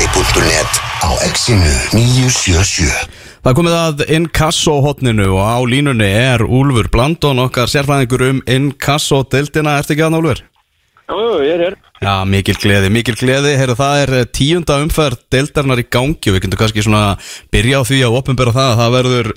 fótbolti.net 0.00 0.72
á 1.04 1.10
exinu 1.28 1.72
977 1.92 2.88
Það 3.44 3.56
komið 3.58 3.74
að 3.76 4.02
Inkasso-hotninu 4.16 5.26
og 5.34 5.40
á 5.44 5.58
línunni 5.68 6.08
er 6.08 6.44
Úlfur 6.44 6.88
Blandón 6.92 7.42
okkar 7.42 7.68
sérfræðingur 7.68 8.24
um 8.30 8.40
Inkasso-dildina. 8.48 9.74
Ertu 9.80 9.92
ekki 9.92 10.04
aðna 10.06 10.20
Úlfur? 10.22 10.40
Jú, 11.10 11.18
jú, 11.20 11.34
ég 11.44 11.52
er 11.52 11.64
hér. 11.66 11.76
Já, 12.00 12.14
mikil 12.28 12.56
gleði, 12.60 12.92
mikil 12.92 13.16
gleði. 13.20 13.52
Heyrðu, 13.60 13.76
það 13.80 14.02
er 14.04 14.14
tíunda 14.32 14.78
umferð 14.84 15.20
dildarnar 15.36 15.84
í 15.84 15.86
gangi 15.88 16.32
og 16.32 16.36
við 16.36 16.46
kynntum 16.46 16.62
kannski 16.62 16.86
svona 16.86 17.04
byrja 17.52 17.80
á 17.80 17.88
því 17.90 18.00
að 18.06 18.18
opnbæra 18.22 18.56
það. 18.56 18.74
Það 18.80 18.96
verður 18.96 19.30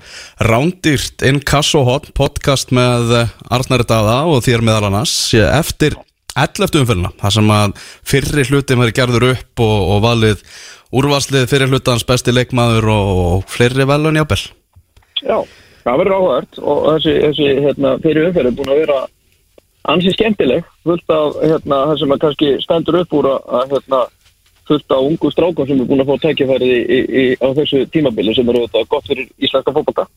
rándýrt 0.51 1.27
Inkasso-hot 1.33 2.11
podcast 2.15 2.71
með 2.75 3.17
Arnari 3.51 3.87
Dada 3.87 4.21
og 4.31 4.43
þér 4.47 4.63
meðal 4.67 4.91
annars 4.93 5.17
eftir 5.43 5.99
11. 6.33 6.79
umferðina. 6.81 7.11
Það 7.21 7.35
sem 7.37 7.51
að 7.53 7.75
fyrri 8.13 8.47
hlutin 8.49 8.81
verður 8.81 8.97
gerður 8.99 9.27
upp 9.33 9.65
og, 9.65 9.75
og 9.93 10.01
valið 10.07 10.47
úrvarslið 10.93 11.49
fyrir 11.49 11.71
hlutans 11.71 12.05
besti 12.05 12.33
leikmaður 12.33 12.89
og 12.93 13.45
fleiri 13.49 13.87
velun 13.89 14.19
jábel 14.19 14.39
Já, 15.23 15.37
það 15.85 16.01
verður 16.01 16.17
áhört 16.19 16.59
og 16.61 16.81
þessi, 16.91 17.13
þessi 17.27 17.47
hérna, 17.65 17.93
fyrir 18.03 18.29
umferð 18.29 18.51
er 18.51 18.57
búin 18.57 18.73
að 18.73 18.81
vera 18.83 18.99
ansi 19.93 20.13
skemmtileg 20.13 20.67
fullt 20.85 21.15
af 21.15 21.39
hérna, 21.41 21.79
það 21.89 21.95
sem 22.01 22.13
að 22.15 22.21
kannski 22.25 22.51
stendur 22.63 22.99
upp 23.01 23.17
úr 23.17 23.29
að 23.31 23.73
hérna, 23.73 24.03
fullt 24.69 24.95
af 24.95 25.07
ungu 25.09 25.31
strákum 25.33 25.69
sem 25.69 25.81
er 25.81 25.89
búin 25.89 26.03
að 26.03 26.11
fá 26.11 26.27
tækifærið 26.27 26.75
í, 26.75 26.83
í, 26.83 26.99
í, 27.23 27.25
á 27.41 27.47
þessu 27.57 27.83
tímabili 27.95 28.35
sem 28.37 28.53
eru 28.53 28.67
gott 28.69 29.09
fyrir 29.09 29.27
íslenska 29.41 29.73
fólkbólta 29.73 30.07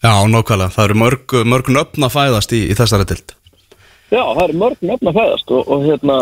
Já, 0.00 0.14
nokkvæmlega, 0.32 0.72
það 0.72 0.86
eru 0.86 1.00
mörg, 1.02 1.34
mörg 1.44 1.74
nöfn 1.74 2.06
að 2.06 2.14
fæðast 2.14 2.54
í, 2.56 2.62
í 2.70 2.78
þessari 2.78 3.10
dild 3.10 3.34
Já, 4.10 4.22
það 4.26 4.44
eru 4.44 4.58
mörg 4.58 4.80
nöfn 4.82 5.08
að 5.10 5.18
fæðast 5.20 5.52
og, 5.54 5.68
og 5.70 5.84
hérna, 5.86 6.14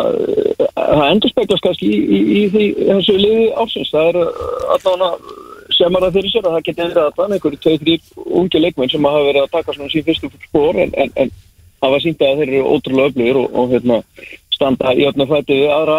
það 0.76 1.04
endur 1.08 1.32
speklast 1.32 1.64
kannski 1.64 1.88
í, 1.88 1.98
í, 1.98 2.18
í 2.40 2.42
því 2.52 2.66
þessu 2.90 3.14
liði 3.16 3.46
ásins. 3.56 3.92
Það 3.94 4.08
eru 4.10 4.24
allavega 4.74 5.10
semar 5.78 6.04
það 6.04 6.18
fyrir 6.18 6.34
sér 6.34 6.48
að 6.48 6.56
það 6.56 6.66
geti 6.66 6.82
verið 6.82 7.00
að 7.02 7.16
það 7.16 7.34
einhverju 7.36 7.60
tveið, 7.64 7.78
þrýr 7.84 8.34
unge 8.42 8.62
leikmenn 8.64 8.92
sem 8.92 9.08
hafa 9.08 9.24
verið 9.28 9.44
að 9.44 9.54
taka 9.56 9.76
svona 9.76 9.92
sín 9.94 10.06
fyrstu 10.08 10.30
spór 10.44 10.82
en, 10.84 10.94
en, 11.00 11.14
en 11.24 11.32
hafa 11.86 12.02
sínt 12.04 12.24
að 12.24 12.42
þeir 12.42 12.52
eru 12.52 12.76
ótrúlega 12.76 13.12
öflugir 13.12 13.40
og, 13.40 13.56
og 13.56 13.72
hérna, 13.72 14.00
standa 14.52 14.92
í 14.92 15.08
öfna 15.08 15.28
fætti 15.30 15.60
við 15.62 15.72
aðra 15.72 15.98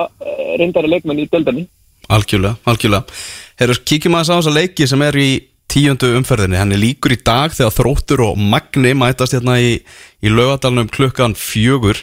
reyndari 0.61 0.93
leikmenn 0.93 1.23
í 1.23 1.29
deldarni. 1.31 1.65
Algjörlega, 2.09 2.57
algjörlega. 2.69 3.19
Herru, 3.59 3.81
kíkjum 3.91 4.17
að 4.17 4.29
þess 4.31 4.49
að 4.49 4.59
leiki 4.59 4.87
sem 4.89 5.05
er 5.05 5.17
í 5.19 5.29
tíundu 5.69 6.13
umferðinni, 6.17 6.57
hann 6.59 6.73
er 6.73 6.81
líkur 6.81 7.13
í 7.13 7.19
dag 7.25 7.53
þegar 7.53 7.75
þróttur 7.75 8.23
og 8.25 8.39
magni 8.41 8.95
mætast 8.97 9.35
hérna 9.37 9.59
í, 9.61 9.75
í 10.23 10.31
laugadalunum 10.31 10.89
klukkan 10.93 11.35
fjögur. 11.37 12.01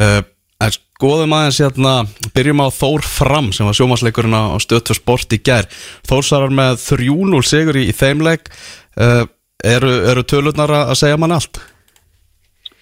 Uh, 0.00 0.22
en 0.60 0.74
skoðum 0.76 1.34
aðeins 1.36 1.58
hérna 1.62 1.94
byrjum 2.36 2.62
á 2.62 2.68
Þór 2.76 3.04
Fram 3.06 3.50
sem 3.56 3.68
var 3.68 3.76
sjómasleikurinn 3.76 4.36
á 4.36 4.56
stöðtu 4.62 4.96
sport 4.96 5.32
í 5.34 5.40
gær. 5.42 5.68
Þórsarar 6.08 6.54
með 6.54 6.78
3-0 6.84 7.42
sigur 7.48 7.80
í, 7.80 7.88
í 7.90 7.96
þeimleik 7.96 8.52
uh, 9.00 9.26
eru, 9.64 9.92
eru 10.12 10.24
tölurnar 10.24 10.72
að 10.84 10.96
segja 11.02 11.20
mann 11.20 11.36
allt? 11.36 11.62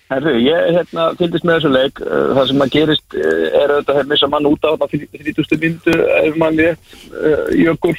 Herru, 0.08 0.32
ég 0.40 0.70
hérna, 0.72 1.10
fylgist 1.20 1.44
með 1.44 1.58
þessu 1.58 1.72
leik. 1.72 2.04
Uh, 2.04 2.30
það 2.36 2.52
sem 2.52 2.62
að 2.64 2.76
gerist 2.76 3.18
er 3.62 3.74
að 3.78 4.04
missa 4.12 4.30
mann 4.30 4.48
út 4.50 4.64
á 4.64 4.72
þetta 4.76 4.92
30. 5.24 5.58
myndu 5.64 5.98
ef 6.20 6.38
mann 6.40 6.60
rétt 6.60 6.96
jökul 7.56 7.96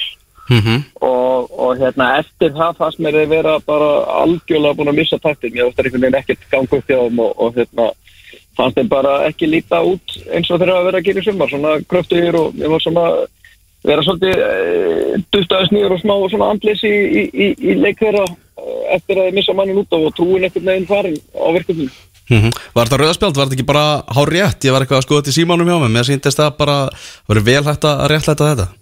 Mm 0.50 0.60
-hmm. 0.60 0.78
og, 1.00 1.50
og 1.58 1.78
hérna 1.78 2.18
eftir 2.18 2.50
það 2.50 2.78
fannst 2.78 2.98
mér 2.98 3.14
að 3.22 3.28
vera 3.28 3.58
bara 3.66 3.90
algjörlega 4.22 4.74
búin 4.74 4.88
að 4.90 4.98
missa 4.98 5.18
taktin 5.18 5.54
ég 5.54 5.62
að 5.62 5.84
einhvern 5.84 6.02
veginn 6.02 6.20
ekkert 6.20 6.50
ganga 6.50 6.76
upp 6.78 6.88
hjá 6.90 6.98
þeim 6.98 7.18
og, 7.18 7.32
og 7.38 7.54
hérna 7.54 7.90
fannst 8.56 8.76
þeim 8.78 8.88
bara 8.88 9.12
ekki 9.28 9.46
líta 9.46 9.78
út 9.82 10.16
eins 10.34 10.50
og 10.50 10.58
þeirra 10.58 10.80
að 10.80 10.86
vera 10.88 10.98
að 10.98 11.06
gera 11.06 11.20
í 11.20 11.26
sumar 11.28 11.52
svona 11.52 11.76
kröftuðir 11.90 12.34
og 12.40 12.58
ég 12.58 12.72
var 12.72 12.82
svona 12.82 13.06
vera 13.86 14.02
svolítið 14.04 14.42
e, 14.44 15.22
duftaðis 15.32 15.72
nýður 15.72 15.94
og 15.96 16.02
smá 16.02 16.14
og 16.16 16.30
svona 16.32 16.50
andlis 16.52 16.82
í, 16.84 16.92
í, 16.92 17.22
í, 17.30 17.46
í 17.70 17.78
leikverða 17.80 18.26
eftir 18.96 19.16
að 19.16 19.28
þeir 19.28 19.38
missa 19.38 19.56
mannin 19.56 19.80
út 19.80 19.96
og 19.96 20.10
trúin 20.18 20.44
ekkert 20.48 20.66
neginn 20.66 20.90
farin 20.90 21.16
á 21.32 21.48
verkefninu 21.54 21.88
mm 22.30 22.40
-hmm. 22.40 22.52
Var 22.74 22.84
þetta 22.86 23.00
rauðarspjált? 23.00 23.36
Var 23.36 23.46
þetta 23.46 23.58
ekki 23.58 23.72
bara 23.72 24.02
hár 24.16 24.28
rétt? 24.28 24.64
Ég 24.64 24.72
var 24.72 24.82
eitthvað 24.82 24.98
að 24.98 25.06
skoða 25.06 25.20
þetta 25.22 25.30
í 25.30 25.38
símanum 25.38 25.68
hjá 25.68 25.78
mig 25.80 25.90
mér 25.94 26.06
síndist 26.10 26.42
það 26.42 26.56
bara 26.58 26.76
verið 27.28 27.44
vel 27.44 27.64
hægt 27.64 27.84
að 27.84 28.06
réttlæta 28.10 28.50
þetta 28.50 28.79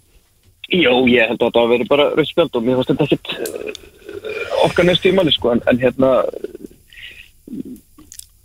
Jó, 0.68 0.92
ég 1.08 1.30
held 1.30 1.40
að 1.40 1.54
það 1.56 1.70
veri 1.72 1.88
bara 1.88 2.10
rauðspjöld 2.12 2.56
og 2.58 2.64
mér 2.66 2.76
finnst 2.76 2.90
þetta 2.92 3.06
ekkit 3.06 3.30
uh, 3.38 4.66
okkar 4.66 4.84
næst 4.84 5.06
í 5.08 5.14
manni 5.16 5.32
sko, 5.32 5.54
en, 5.54 5.62
en 5.70 5.80
hérna 5.80 6.10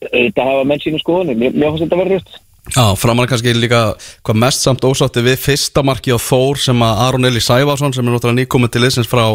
þetta 0.08 0.48
hafa 0.48 0.64
menn 0.70 0.84
sínu 0.84 1.02
skoðunum, 1.02 1.40
mér, 1.40 1.56
mér 1.58 1.74
finnst 1.74 1.86
þetta 1.88 2.00
verið 2.00 2.18
rauðt. 2.18 2.40
Já, 2.72 2.96
framan 2.96 3.28
kannski 3.28 3.52
líka 3.58 3.82
hvað 4.24 4.40
mest 4.40 4.64
samt 4.64 4.86
ósátti 4.88 5.20
við 5.26 5.36
fyrsta 5.42 5.84
marki 5.84 6.16
á 6.16 6.20
Þór 6.22 6.62
sem 6.64 6.86
að 6.86 7.02
Aron 7.10 7.28
Eli 7.28 7.42
Sævarsson 7.44 7.92
sem 7.92 8.08
er 8.08 8.16
náttúrulega 8.16 8.40
nýkominn 8.40 8.72
til 8.72 8.86
liðsins 8.86 9.10
frá 9.12 9.26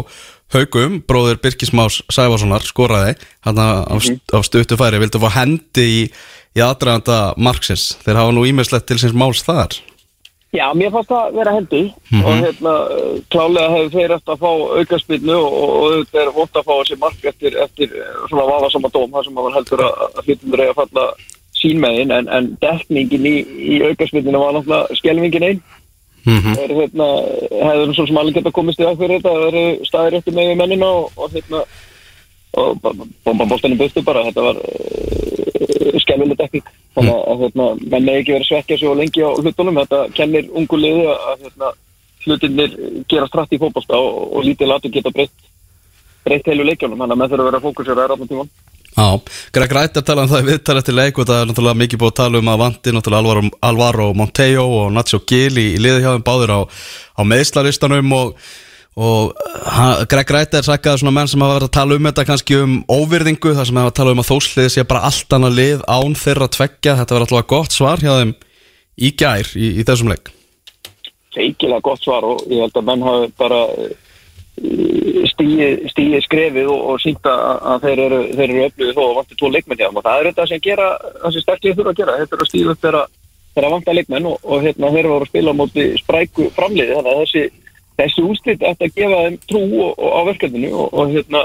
Haugum, 0.54 1.02
bróður 1.04 1.36
Birkismás 1.44 2.00
Sævarssonar 2.08 2.64
skoraði, 2.64 3.18
hann 3.44 3.60
að 3.60 3.84
mm 3.84 4.16
á 4.32 4.40
stuttu 4.48 4.80
færi, 4.80 5.02
vildu 5.02 5.20
fá 5.20 5.28
hendi 5.42 5.84
í, 5.84 6.00
í 6.56 6.64
aðdraganda 6.64 7.34
marksins, 7.36 7.98
þeir 8.00 8.22
hafa 8.22 8.32
nú 8.32 8.48
ímestlegt 8.48 8.88
til 8.88 8.96
sinns 8.96 9.16
máls 9.16 9.44
þar. 9.44 9.76
Já, 10.48 10.64
mér 10.72 10.92
fannst 10.94 11.10
það 11.12 11.24
að 11.26 11.34
vera 11.36 11.52
hendi 11.52 11.80
mm 11.82 12.20
-hmm. 12.20 12.24
og 12.24 12.32
hérna 12.44 12.74
klálega 13.28 13.72
hefur 13.74 13.90
þeir 13.92 14.12
eftir 14.16 14.32
að 14.32 14.42
fá 14.44 14.52
aukarspilnu 14.78 15.34
og 15.36 15.74
auðvitað 15.84 16.22
er 16.22 16.30
vott 16.38 16.54
að 16.56 16.66
fá 16.68 16.74
þessi 16.78 16.96
mark 17.02 17.24
eftir, 17.24 17.58
eftir 17.64 17.88
svona 18.28 18.46
vafasama 18.50 18.88
dóm 18.88 19.10
þar 19.12 19.24
sem 19.24 19.34
maður 19.34 19.56
heldur 19.58 19.82
að 19.84 20.24
reyða 20.56 20.70
að 20.70 20.80
falla 20.80 21.04
sínmeðin 21.52 22.14
en, 22.16 22.28
en 22.28 22.56
dekningin 22.60 23.26
í, 23.26 23.36
í 23.72 23.82
aukarspilninu 23.90 24.38
var 24.38 24.56
náttúrulega 24.56 24.96
skelvingin 24.96 25.48
einn 25.48 25.60
mm 26.24 26.38
-hmm. 26.38 26.54
er 26.62 26.70
hérna 26.80 27.06
hefur 27.68 27.94
svona 27.94 28.06
sem 28.06 28.16
allir 28.16 28.34
geta 28.34 28.50
komist 28.50 28.80
í 28.80 28.84
það 28.84 28.98
fyrir 29.00 29.16
þetta 29.16 29.34
það 29.34 29.48
eru 29.48 29.64
staðir 29.84 30.18
eftir 30.18 30.34
með 30.34 30.56
mennina 30.56 30.86
og, 30.86 31.12
og 31.16 31.30
hérna 31.32 31.60
og 32.52 32.80
bombabóstanum 33.24 33.78
bústu 33.78 34.02
bara 34.02 34.24
þetta 34.24 34.42
var 34.48 34.56
uh, 34.56 35.98
skelvileg 36.02 36.38
dekning 36.38 36.64
þannig 36.98 37.14
að, 37.14 37.26
að 37.32 37.42
hérna, 37.44 37.68
menn 37.84 38.08
með 38.08 38.20
ekki 38.20 38.36
verið 38.36 38.48
svekkja 38.50 38.80
svo 38.80 38.94
lengi 38.98 39.24
á 39.24 39.30
hlutunum, 39.32 39.82
þetta 39.82 40.00
kennir 40.18 40.48
ungu 40.52 40.80
liði 40.80 41.04
að 41.14 41.44
hérna, 41.46 41.74
hlutinir 42.26 42.78
gera 43.08 43.28
strætt 43.30 43.54
í 43.54 43.60
fókbalsta 43.62 43.98
og, 43.98 44.24
og 44.36 44.48
lítið 44.48 44.72
latu 44.72 44.92
geta 44.92 45.14
breytt 45.14 45.46
breytt 46.26 46.50
heilu 46.50 46.66
leikjónum, 46.66 46.98
þannig 47.00 47.14
að 47.14 47.22
með 47.22 47.30
þurfa 47.32 47.44
að 47.44 47.50
vera 47.52 47.64
fókusir 47.64 47.94
að 47.94 48.10
ræða 48.12 48.28
tíma 48.28 48.48
Já, 48.98 49.20
Greg 49.54 49.72
Rættar 49.76 50.02
talaði 50.02 50.26
um 50.26 50.30
það 50.32 50.40
í 50.40 50.46
viðtala 50.48 50.80
eftir 50.82 50.96
leik 50.96 51.18
og 51.20 51.26
það 51.28 51.40
er 51.40 51.50
náttúrulega 51.50 51.78
mikið 51.82 52.00
búið 52.00 52.10
að 52.10 52.16
tala 52.18 52.38
um 52.40 52.48
að 52.50 52.62
vandi 52.64 52.94
náttúrulega 52.96 53.50
Alvaro, 53.68 54.06
Monteo 54.18 54.64
og 54.78 54.88
Nacho 54.90 55.20
Gil 55.28 55.60
í, 55.60 55.66
í 55.76 55.82
liði 55.82 56.02
hjá 56.02 56.08
þeim 56.16 56.24
báður 56.26 56.54
á, 56.56 56.60
á 56.66 57.22
meðslaristanum 57.22 58.16
og 58.16 58.32
og 58.98 59.34
Greg 60.10 60.32
Rættar 60.34 60.66
sagði 60.66 60.96
svona 60.98 61.14
menn 61.14 61.30
sem 61.30 61.42
hafa 61.44 61.58
verið 61.58 61.68
að 61.68 61.76
tala 61.76 61.98
um 61.98 62.08
þetta 62.08 62.26
kannski 62.26 62.58
um 62.58 62.74
óvirðingu 62.90 63.54
þar 63.54 63.68
sem 63.68 63.80
hafa 63.82 63.94
talað 63.94 64.16
um 64.16 64.24
að 64.24 64.30
þósliði 64.32 64.72
sé 64.74 64.86
bara 64.88 65.04
allt 65.10 65.36
annað 65.36 65.58
lið 65.60 65.84
án 65.86 66.18
þeirra 66.18 66.48
tveggja 66.56 66.96
þetta 66.98 67.14
var 67.14 67.26
alltaf 67.26 67.48
gott 67.52 67.76
svar 67.76 68.02
hjá 68.02 68.12
þeim 68.16 68.34
í 68.98 69.12
gær 69.14 69.54
í, 69.54 69.70
í 69.78 69.86
þessum 69.86 70.10
leik. 70.10 70.32
Eikilega 71.38 71.84
gott 71.84 72.02
svar 72.02 72.26
og 72.26 72.42
ég 72.50 72.64
held 72.64 72.78
að 72.80 72.86
menn 72.88 73.04
hafi 73.06 73.30
bara 73.38 73.62
stíði 75.28 76.20
skrefið 76.24 76.70
og, 76.72 76.80
og 76.92 77.02
sínta 77.02 77.34
að 77.74 77.86
þeir 77.86 78.02
eru, 78.06 78.18
eru 78.34 78.58
öflugið 78.66 78.96
þó 78.96 79.02
og 79.04 79.14
vantir 79.20 79.38
tvo 79.38 79.50
leikmenn 79.54 79.80
hjá 79.80 79.88
og 79.90 80.02
það 80.02 80.18
er 80.18 80.28
þetta 80.30 80.46
sem 80.50 80.62
gera 80.64 80.88
það 80.98 81.34
sem 81.34 81.44
sterklega 81.44 81.78
þurfa 81.78 81.92
að 81.92 82.00
gera. 82.00 82.18
Þetta 82.22 82.36
er 82.36 82.42
að 82.42 82.50
stíða 82.50 82.74
upp 82.74 82.82
þeirra, 82.84 83.02
þeirra 83.54 83.72
vanta 83.74 83.96
leikmenn 83.96 84.28
og, 84.32 84.38
og 84.42 84.66
hérna, 84.66 84.92
þeir 84.94 85.04
eru 85.04 85.18
að 85.18 85.28
spila 85.30 85.54
á 85.54 85.60
móti 85.60 85.86
spræku 86.00 86.48
framliði. 86.56 86.96
Þannig 86.96 87.12
að 87.12 87.22
þessi 87.22 87.44
þessi 87.98 88.24
úslit 88.24 88.64
ætti 88.64 88.88
að 88.88 88.98
gefa 88.98 89.22
þeim 89.26 89.38
trú 89.50 89.62
á 89.98 90.20
verkefninu 90.28 90.72
og, 90.74 90.92
og 90.94 91.14
hérna 91.14 91.44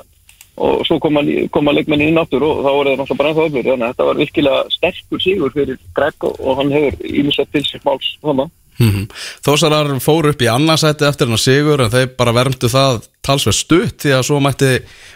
og 0.64 0.84
svo 0.86 1.00
koma, 1.02 1.24
koma 1.50 1.74
leikmennin 1.74 2.12
inn 2.12 2.20
áttur 2.22 2.44
og 2.46 2.60
þá 2.62 2.70
voru 2.70 2.92
það 2.92 3.00
náttúrulega 3.00 3.20
bara 3.20 3.30
ennþá 3.32 3.46
öflur 3.48 3.70
þannig 3.70 3.86
að 3.86 3.94
þetta 3.94 4.08
var 4.10 4.20
virkilega 4.22 4.60
sterkur 4.76 5.24
sígur 5.24 5.56
fyrir 5.56 5.80
Greg 5.98 6.28
og, 6.30 6.36
og 6.40 6.60
hann 6.60 6.74
hefur 6.76 7.08
ímissett 7.10 7.50
til 7.56 7.64
sér 7.66 7.82
máls 7.88 8.10
þannig 8.22 8.52
mm 8.78 8.92
-hmm. 8.92 9.06
Þósarar 9.48 9.94
fóru 10.00 10.30
upp 10.30 10.42
í 10.42 10.52
annarsæti 10.54 11.08
eftir 11.10 11.28
hann 11.28 11.40
að 11.40 11.48
sigur 11.48 11.82
en 11.82 11.94
þeir 11.96 12.10
bara 12.18 12.38
vermdu 12.38 12.70
það 12.70 13.08
talsveit 13.26 13.56
stutt 13.56 13.98
því 14.06 14.12
að 14.14 14.28
svo 14.30 14.40
mætti, 14.40 14.74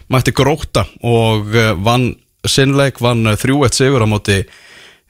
mætti 0.10 0.32
gróta 0.32 0.88
og 1.04 1.56
eh, 1.56 1.74
vann 1.78 2.16
sinnleik, 2.46 3.02
vann 3.02 3.26
3-1 3.28 3.74
sigur 3.74 4.02
á 4.02 4.08
móti 4.10 4.42
Eh, 4.42 4.54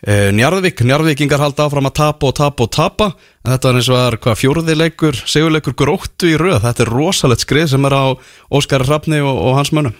Njarðvík, 0.05 0.83
Njarðvíkingar 0.85 1.41
halda 1.41 1.65
áfram 1.65 1.87
að 1.89 1.95
tapa 1.97 2.27
og 2.29 2.35
tapa 2.37 2.65
og 2.67 2.73
tapa. 2.73 3.07
En 3.41 3.53
þetta 3.55 3.69
er 3.69 3.79
eins 3.79 3.87
og 3.89 3.97
að 3.97 4.17
hvað 4.21 4.41
fjóruðileikur 4.43 5.21
segjuleikur 5.23 5.73
gróttu 5.73 6.29
í 6.29 6.35
rauð, 6.37 6.59
þetta 6.67 6.85
er 6.85 6.91
rosalegt 6.93 7.45
skrið 7.45 7.71
sem 7.71 7.87
er 7.89 7.95
á 7.97 8.05
Óskar 8.53 8.85
Hrafni 8.85 9.23
og, 9.25 9.39
og 9.41 9.57
hans 9.57 9.73
mönnum. 9.73 9.95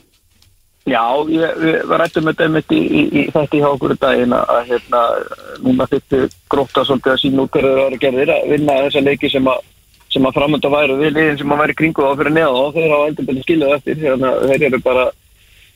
Já, 0.87 1.03
ég, 1.27 1.57
við 1.59 1.95
rættum 1.99 2.29
þetta 2.29 2.45
einmitt 2.45 2.69
í, 2.71 2.77
í, 2.79 3.01
í 3.19 3.23
þetta 3.33 3.57
í 3.57 3.63
hákur 3.65 3.93
daginn 3.99 4.35
að 4.37 4.69
hérna, 4.69 5.01
núna 5.65 5.87
þetta 5.91 6.27
gróta 6.47 6.85
svolítið 6.87 7.11
að 7.11 7.19
sín 7.25 7.41
út 7.43 7.51
hverju 7.51 7.73
það 7.73 7.87
eru 7.89 7.99
gerðir 8.05 8.31
að 8.31 8.45
vinna 8.53 8.77
þessa 8.85 9.03
leiki 9.03 9.31
sem 9.33 9.49
að, 9.51 9.65
sem 10.13 10.29
að 10.29 10.37
framönda 10.37 10.71
væru 10.71 10.95
við 11.01 11.17
liðin 11.17 11.41
sem 11.41 11.51
að 11.51 11.63
væri 11.63 11.75
kringu 11.81 12.07
á 12.07 12.15
fyrir 12.21 12.35
neða 12.37 12.61
og 12.61 12.77
þeir 12.77 12.93
hafa 12.93 13.09
endur 13.09 13.27
byrjað 13.27 13.47
skiluð 13.47 13.73
eftir 13.75 13.99
þegar 14.05 14.39
þeir 14.45 14.65
eru 14.69 14.79
bara 14.85 15.05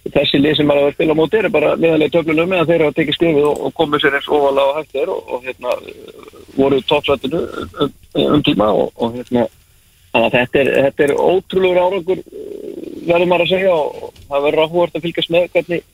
þessi 0.10 0.40
lið 0.42 0.56
sem 0.58 0.72
er 0.74 0.80
að 0.82 0.94
spila 0.96 1.16
móti 1.18 1.38
er 1.38 1.48
bara 1.54 1.76
miðanlega 1.78 2.16
töflunum 2.16 2.50
meðan 2.50 2.70
þeir 2.70 2.84
hafa 2.86 2.98
tekið 2.98 3.18
skrifið 3.18 3.48
og, 3.52 3.60
og 3.68 3.74
komið 3.78 4.04
sér 4.04 4.18
eins 4.18 4.30
ofalega 4.34 4.74
á 4.74 4.78
hættir 4.80 5.12
og, 5.14 5.22
og 5.30 5.44
hérna 5.46 5.76
voru 6.56 6.80
toppsvættinu 6.90 7.42
um, 7.86 7.92
um 8.26 8.46
tíma 8.48 8.70
og, 8.74 8.90
og 8.98 9.18
hérna 9.20 9.46
þetta 10.34 10.64
er, 10.64 10.72
þetta 10.88 11.06
er 11.06 11.14
ótrúlegur 11.16 11.82
árangur 11.84 12.24
uh, 12.24 12.72
verður 13.06 13.30
maður 13.30 13.46
að 13.46 13.54
segja 13.54 13.76
og 13.76 14.10
það 14.32 14.48
verður 14.48 14.64
áhugast 14.66 14.98
að 14.98 15.06
fylgjast 15.06 15.36
með 15.36 15.48
hvernig, 15.54 15.86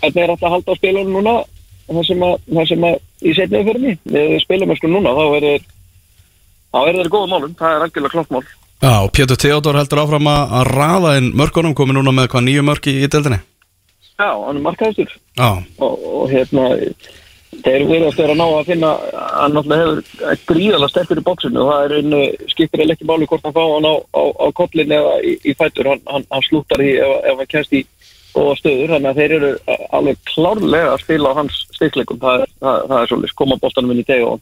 hvernig 0.00 0.24
er 0.24 0.34
alltaf 0.34 0.48
að 0.48 0.56
halda 0.56 0.72
á 0.72 0.80
spilunum 0.80 1.18
núna 1.18 1.36
það 1.92 2.08
sem 2.08 2.24
að, 2.24 2.34
það 2.48 2.68
sem 2.72 2.88
að 2.88 2.98
í 3.20 3.36
setniðu 3.36 3.68
fyrir 3.68 3.84
mig, 3.84 4.02
við 4.16 4.34
spilum 4.46 4.74
sko 4.78 4.88
núna 4.88 5.12
þá 5.12 5.22
verður 5.36 5.68
þeir 6.72 7.12
góða 7.12 7.30
málum, 7.34 7.56
það 7.58 7.76
er 7.76 7.86
algjörlega 7.86 8.16
klokk 8.16 8.32
mál 8.32 8.44
Já, 8.82 8.94
og 8.98 9.12
Pétur 9.14 9.38
Theodor 9.38 9.76
heldur 9.78 10.00
áfram 10.02 10.26
að 10.26 10.68
raða 10.72 11.16
inn 11.20 11.28
mörkunum, 11.38 11.74
komið 11.78 12.00
núna 12.00 12.14
með 12.16 12.32
hvað 12.32 12.46
nýju 12.48 12.62
mörk 12.66 12.88
í, 12.90 12.96
í 13.04 13.10
deildinni? 13.10 13.38
Já, 14.18 14.26
hann 14.26 14.58
er 14.58 14.64
markaðistur 14.64 15.12
og, 15.38 15.92
og 16.02 16.24
hérna 16.32 16.64
þeir 17.62 17.84
verðast 17.86 18.18
vera 18.18 18.34
að 18.34 18.40
ná 18.40 18.44
að 18.48 18.68
finna 18.72 18.90
hann 19.14 19.54
náttúrulega 19.54 19.84
hefur 19.84 20.42
gríðalega 20.50 20.90
sterkur 20.90 21.22
í 21.22 21.24
bóksinu 21.28 21.62
og 21.62 21.70
það 21.70 21.84
er 21.84 21.94
einu 22.00 22.20
skiptir 22.50 22.82
eða 22.82 22.96
ekki 22.96 23.08
máli 23.08 23.30
hvort 23.30 23.46
hann 23.46 23.54
fá 23.54 23.62
hann 23.62 23.86
á, 23.86 23.94
á, 24.02 24.22
á 24.34 24.46
kollin 24.58 24.94
eða 24.98 25.16
í, 25.22 25.36
í 25.46 25.54
fætur, 25.62 25.92
hann, 25.92 26.02
hann, 26.10 26.26
hann 26.34 26.46
slúttar 26.48 26.82
í 26.82 26.92
ef, 26.98 27.16
ef 27.22 27.42
hann 27.42 27.52
kemst 27.54 27.76
í 27.78 27.84
góða 28.32 28.56
stöður. 28.58 28.94
Þannig 28.96 29.10
að 29.12 29.20
þeir 29.20 29.36
eru 29.38 29.52
alveg 29.98 30.22
klárlega 30.32 30.94
að 30.96 31.02
spila 31.04 31.30
á 31.30 31.38
hans 31.38 31.66
styrkleikum, 31.76 32.22
það, 32.22 32.48
það, 32.58 32.86
það 32.88 32.98
er 32.98 33.12
svolítið 33.12 33.36
koma 33.38 33.60
bóttanum 33.62 33.94
inn 33.94 34.02
í 34.02 34.08
teg 34.08 34.26
og 34.26 34.40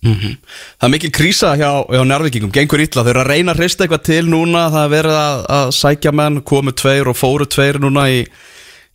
það 0.00 0.86
er 0.86 0.92
mikil 0.94 1.10
krísa 1.12 1.54
hjá, 1.60 1.70
hjá 1.84 2.04
njárvíkingum, 2.08 2.52
gengur 2.54 2.80
illa, 2.80 3.04
þeir 3.04 3.12
eru 3.12 3.22
að 3.24 3.32
reyna 3.34 3.52
að 3.52 3.60
hrista 3.60 3.84
eitthvað 3.84 4.06
til 4.08 4.22
núna, 4.32 4.68
það 4.72 4.86
er 4.86 4.94
verið 4.94 5.18
að, 5.20 5.40
að 5.56 5.72
sækja 5.76 6.12
menn, 6.16 6.38
komu 6.46 6.72
tveir 6.72 7.10
og 7.10 7.18
fóru 7.20 7.48
tveir 7.48 7.80
núna 7.82 8.06
í, 8.08 8.22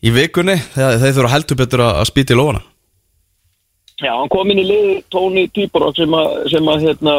í 0.01 0.13
vikunni, 0.15 0.57
þeir, 0.73 0.97
þeir 1.03 1.17
þurfa 1.19 1.33
heldur 1.35 1.61
betur 1.61 1.85
að, 1.85 1.99
að 2.01 2.09
spýta 2.09 2.33
í 2.33 2.39
lófana. 2.39 2.63
Já, 4.01 4.11
hann 4.11 4.31
kom 4.33 4.49
inn 4.51 4.59
í 4.59 4.67
liði 4.67 4.95
Tóni 5.13 5.45
Týborok 5.55 5.95
sem 5.95 6.11
að, 6.17 6.33
sem 6.51 6.67
að 6.67 6.87
hérna, 6.89 7.15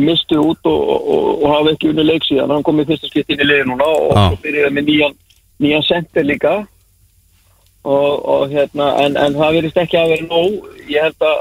mistu 0.00 0.40
út 0.42 0.66
og, 0.66 0.90
og, 0.90 1.28
og 1.36 1.46
hafa 1.52 1.74
ekki 1.74 1.92
unni 1.92 2.06
leik 2.06 2.26
síðan. 2.26 2.50
Hann 2.50 2.66
kom 2.66 2.82
í 2.82 2.86
fyrsta 2.88 3.10
skipt 3.10 3.30
inn 3.30 3.42
í 3.42 3.46
liði 3.46 3.68
núna 3.68 3.86
og, 3.86 4.10
og 4.18 4.36
byrjaði 4.42 4.74
með 4.74 4.88
nýjan, 4.88 5.16
nýjan 5.62 5.86
center 5.86 6.26
líka. 6.26 6.54
Og, 7.86 8.10
og 8.28 8.50
hérna, 8.52 8.90
en, 9.04 9.14
en 9.16 9.38
það 9.38 9.56
verðist 9.60 9.78
ekki 9.84 10.00
að 10.00 10.14
vera 10.14 10.26
nóg. 10.26 10.66
Ég 10.90 11.06
held 11.06 11.28
að 11.30 11.38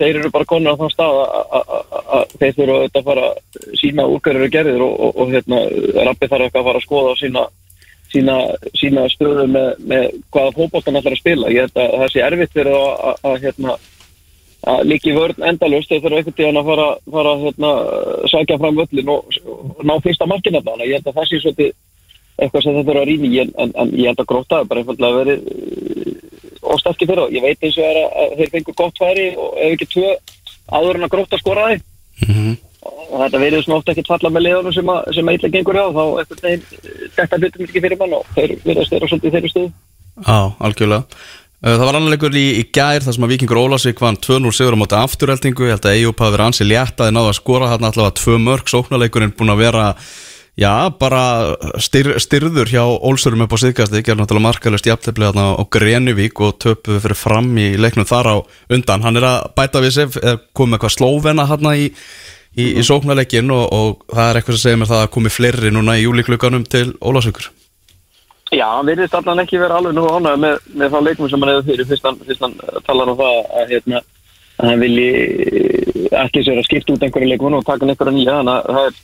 þeir 0.00 0.18
eru 0.22 0.30
bara 0.34 0.48
konar 0.48 0.74
á 0.74 0.80
þann 0.80 0.92
stað 0.94 1.18
að- 1.20 1.54
að 1.58 1.72
að- 1.76 2.04
að 2.18 2.34
þeir 2.40 2.54
þurfa 2.58 2.76
auðvitað 2.80 3.00
að 3.00 3.08
fara 3.10 3.24
að 3.30 3.70
sína 3.80 4.06
úrkvæður 4.14 4.40
eru 4.40 4.50
gerðir 4.56 4.84
og, 4.86 4.94
og, 5.06 5.16
og 5.20 5.32
hérna, 5.34 5.58
Rappi 6.08 6.28
þarf 6.32 6.44
eitthvað 6.46 6.60
að 6.62 6.68
fara 6.70 6.80
að 6.80 6.86
skoða 6.88 7.14
sína, 7.20 7.44
sína, 8.10 8.36
sína 8.80 9.06
stöðu 9.12 9.46
með, 9.54 9.68
með 9.92 10.06
hvaða 10.34 10.54
fótboltan 10.58 10.98
ætlar 11.00 11.14
að 11.16 11.22
spila. 11.22 11.52
Ég 11.54 11.66
held 11.68 11.76
að 11.84 11.96
það 12.00 12.12
sé 12.16 12.24
erfitt 12.26 12.56
fyrir 12.56 12.74
að, 12.80 12.90
að, 13.10 13.20
að 13.30 13.36
hérna, 13.44 13.76
að 14.70 14.82
líki 14.90 15.12
vörn 15.16 15.46
endalust 15.52 15.88
þeir 15.92 16.02
þurfa 16.04 16.18
einhvern 16.20 16.38
tíðan 16.40 16.58
að 16.60 16.66
fara, 16.72 16.88
fara 17.14 17.36
hérna, 17.44 17.70
sækja 18.32 18.58
fram 18.60 18.80
völlin 18.80 19.12
og, 19.14 19.38
og 19.46 19.84
ná 19.88 19.94
fyrsta 20.04 20.26
markina 20.28 20.60
þannig 20.66 20.84
að 20.84 20.90
ég 20.90 20.98
held 20.98 21.08
að 21.12 21.16
það 21.20 21.30
sé 21.30 21.40
svolítið 21.44 21.70
eitthvað 22.40 22.62
sem 22.64 22.76
þetta 22.76 22.92
eru 22.92 23.00
að 23.04 23.08
rýna 23.12 23.28
í 23.30 23.38
en, 23.44 23.50
en, 23.64 23.72
en 23.84 23.90
ég 24.00 24.10
held 24.10 24.20
að 24.24 24.28
gróta 24.32 24.58
það 24.60 24.68
bara 24.70 24.82
einfallega 24.82 25.18
verið 25.20 25.40
óstafki 26.62 27.08
fyrir 27.08 27.24
og 27.24 27.34
ég 27.34 27.44
veit 27.44 27.62
eins 27.64 27.78
og 27.78 27.86
er 27.86 28.00
að, 28.00 28.10
að 28.22 28.34
þeir 28.40 28.52
fengur 28.54 28.76
gott 28.80 29.00
færi 29.00 29.26
og 29.36 29.56
ef 29.56 29.76
ekki 29.76 29.88
tvö 29.94 30.10
áður 30.70 30.98
en 30.98 31.06
að 31.06 31.14
gróta 31.14 31.40
skoraði. 31.40 31.80
Mhm. 32.26 32.58
og 32.80 33.16
þetta 33.20 33.38
verið 33.40 33.62
svona 33.64 33.78
ofta 33.80 33.92
ekkert 33.92 34.08
falla 34.08 34.30
með 34.32 34.42
liðunum 34.46 34.72
sem 34.72 34.90
að, 34.92 34.98
sem 35.16 35.28
að 35.28 35.36
illa 35.36 35.48
gengur 35.52 35.76
hjá 35.76 35.84
þá 35.96 36.04
veginn 36.40 36.62
eh, 36.78 37.02
þetta 37.16 37.38
hlutum 37.40 37.64
ekki 37.66 37.82
fyrir 37.84 37.98
mann 38.00 38.14
og 38.16 38.30
þeir 38.36 38.54
verðast 38.64 38.94
þeirra 38.94 39.08
svolítið 39.10 39.28
í 39.28 39.34
þeirri 39.34 39.50
stöðu. 39.52 39.70
Já, 40.20 40.38
algjörlega. 40.68 41.20
Uh, 41.60 41.74
Það 41.76 41.84
var 41.84 41.98
annar 41.98 42.14
leikur 42.14 42.38
í, 42.40 42.46
í 42.56 42.64
gær 42.72 43.04
þar 43.04 43.16
sem 43.16 43.26
að 43.26 43.32
Víkingur 43.34 43.60
Ólasík 43.60 44.00
vann 44.00 44.16
2-0 44.16 44.52
sigur 44.56 44.76
á 44.76 44.80
móti 44.80 44.96
afturheldingu. 44.96 45.66
Ég 45.68 45.76
held 45.76 45.88
að 45.90 45.96
Eyjup 45.98 46.22
hafi 46.24 46.34
verið 46.36 46.46
ansi 46.46 46.68
létt 46.68 46.96
að 46.96 47.10
þið 47.10 47.16
náðu 47.18 47.32
að 47.32 47.38
skora 47.40 47.70
þarna 47.74 47.90
allavega 47.92 48.16
tvö 48.20 48.38
mörg, 48.46 48.72
sóknarleikurinn 48.72 49.34
búin 49.36 49.52
að 49.52 49.62
vera 49.66 49.84
já, 50.60 50.72
bara 51.00 51.22
styr, 51.82 52.12
styrður 52.22 52.70
hjá 52.70 52.82
Ólsurum 52.84 53.46
upp 53.46 53.54
á 53.56 53.62
síðkasti 53.62 54.02
gerði 54.04 54.22
náttúrulega 54.22 54.46
markalust 54.48 54.88
jafntefli 54.88 55.28
þarna 55.30 55.46
á 55.56 55.62
Grenivík 55.72 56.42
og 56.44 56.58
töpuðu 56.62 57.04
fyrir 57.06 57.18
fram 57.18 57.52
í 57.60 57.70
leiknum 57.80 58.08
þar 58.08 58.32
á 58.32 58.36
undan, 58.76 59.06
hann 59.06 59.20
er 59.20 59.28
að 59.30 59.48
bæta 59.56 59.84
við 59.84 59.96
sig 59.96 60.18
komið 60.52 60.76
eitthvað 60.78 60.96
slóvena 60.98 61.48
þarna 61.48 61.76
í, 61.80 61.88
í, 62.56 62.74
í 62.76 62.84
sóknarleikin 62.84 63.54
og, 63.56 63.64
og 63.72 64.04
það 64.12 64.26
er 64.26 64.40
eitthvað 64.40 64.58
sem 64.58 64.66
segir 64.68 64.82
mér 64.82 64.92
það 64.92 65.06
að 65.06 65.14
komi 65.16 65.32
fleiri 65.32 65.72
núna 65.72 65.96
í 65.98 66.04
júlikluganum 66.04 66.68
til 66.68 66.90
Ólasíkur 67.00 67.50
Já, 68.50 68.66
hann 68.66 68.88
virðist 68.88 69.14
allan 69.14 69.38
ekki 69.44 69.60
vera 69.62 69.76
alveg 69.78 69.94
nú 69.94 70.08
ánægð 70.10 70.40
með, 70.42 70.56
með 70.74 70.94
þá 70.94 71.02
leikum 71.06 71.28
sem 71.30 71.44
hann 71.44 71.52
hefur 71.52 71.68
fyrir. 71.68 71.86
Fyrst 71.86 72.06
hann, 72.08 72.16
fyrst 72.26 72.42
hann 72.42 72.56
eh, 72.66 72.80
talar 72.86 73.12
um 73.12 73.18
það 73.20 73.36
að, 73.60 73.74
hérna, 73.74 74.00
hann 74.58 74.82
vilji 74.82 76.08
ekki 76.18 76.42
sér 76.42 76.58
að 76.58 76.66
skipta 76.66 76.96
út 76.96 77.04
einhverju 77.06 77.28
leikmenn 77.30 77.58
og 77.60 77.68
taka 77.68 77.86
einhverju 77.86 78.16
nýja. 78.16 78.40
Þannig 78.40 78.56
að 78.56 78.78
það 78.78 78.88
er, 78.88 78.98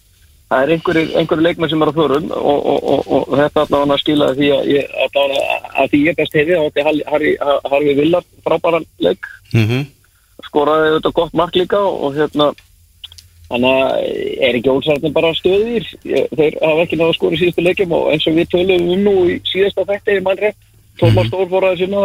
það 0.51 0.63
er 0.63 0.73
einhverju, 0.77 1.41
leikmenn 1.43 1.71
sem 1.71 1.83
er 1.83 1.91
á 1.91 1.95
förum 1.97 2.31
og, 2.31 2.67
og, 2.73 2.85
og, 2.93 3.09
og 3.17 3.39
þetta 3.41 3.65
allan 3.65 3.95
að 3.95 4.03
skila 4.03 4.29
því 4.37 4.51
að, 4.55 4.69
ég, 4.71 4.95
að, 5.03 5.35
að 5.83 5.91
því 5.91 6.03
ég 6.05 6.19
best 6.21 6.39
hefði 6.39 6.61
átti 6.61 6.87
Harry 6.87 7.97
Villar 7.99 8.29
frábæran 8.47 8.87
leik. 9.03 9.27
Mm 9.53 9.67
-hmm. 9.67 9.83
skoraði 10.47 10.95
þetta 10.97 11.13
gott 11.19 11.35
mark 11.35 11.57
líka 11.57 11.81
og 11.81 12.15
hérna 12.15 12.53
þannig 13.49 13.73
að 13.73 13.91
er 14.47 14.59
ekki 14.59 14.73
ólsarðin 14.75 15.15
bara 15.15 15.35
stöðir? 15.35 15.91
Þeir 16.05 16.59
hafa 16.63 16.87
ekki 16.87 17.13
skora 17.15 17.35
í 17.35 17.41
síðustu 17.43 17.67
leikjum 17.67 17.93
og 17.93 18.09
eins 18.13 18.27
og 18.27 18.39
við 18.39 18.49
tölum 18.55 18.89
um 18.95 19.05
nú 19.05 19.17
í 19.31 19.37
síðasta 19.51 19.87
þætti 19.87 20.19
í 20.19 20.25
mannri, 20.25 20.53
Tómas 20.99 21.29
Stór 21.29 21.49
fór 21.51 21.69
að 21.69 21.79
sinna 21.83 22.03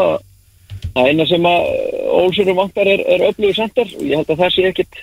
að 0.92 1.08
eina 1.08 1.26
sem 1.26 1.46
að 1.48 1.68
ólsurum 2.12 2.60
vantar 2.60 2.90
er, 2.92 3.02
er 3.08 3.26
öflugur 3.30 3.56
sendir 3.56 3.88
og 3.96 4.04
ég 4.04 4.20
held 4.20 4.30
að 4.34 4.42
það 4.44 4.54
sé 4.56 4.66
ekkit 4.70 5.02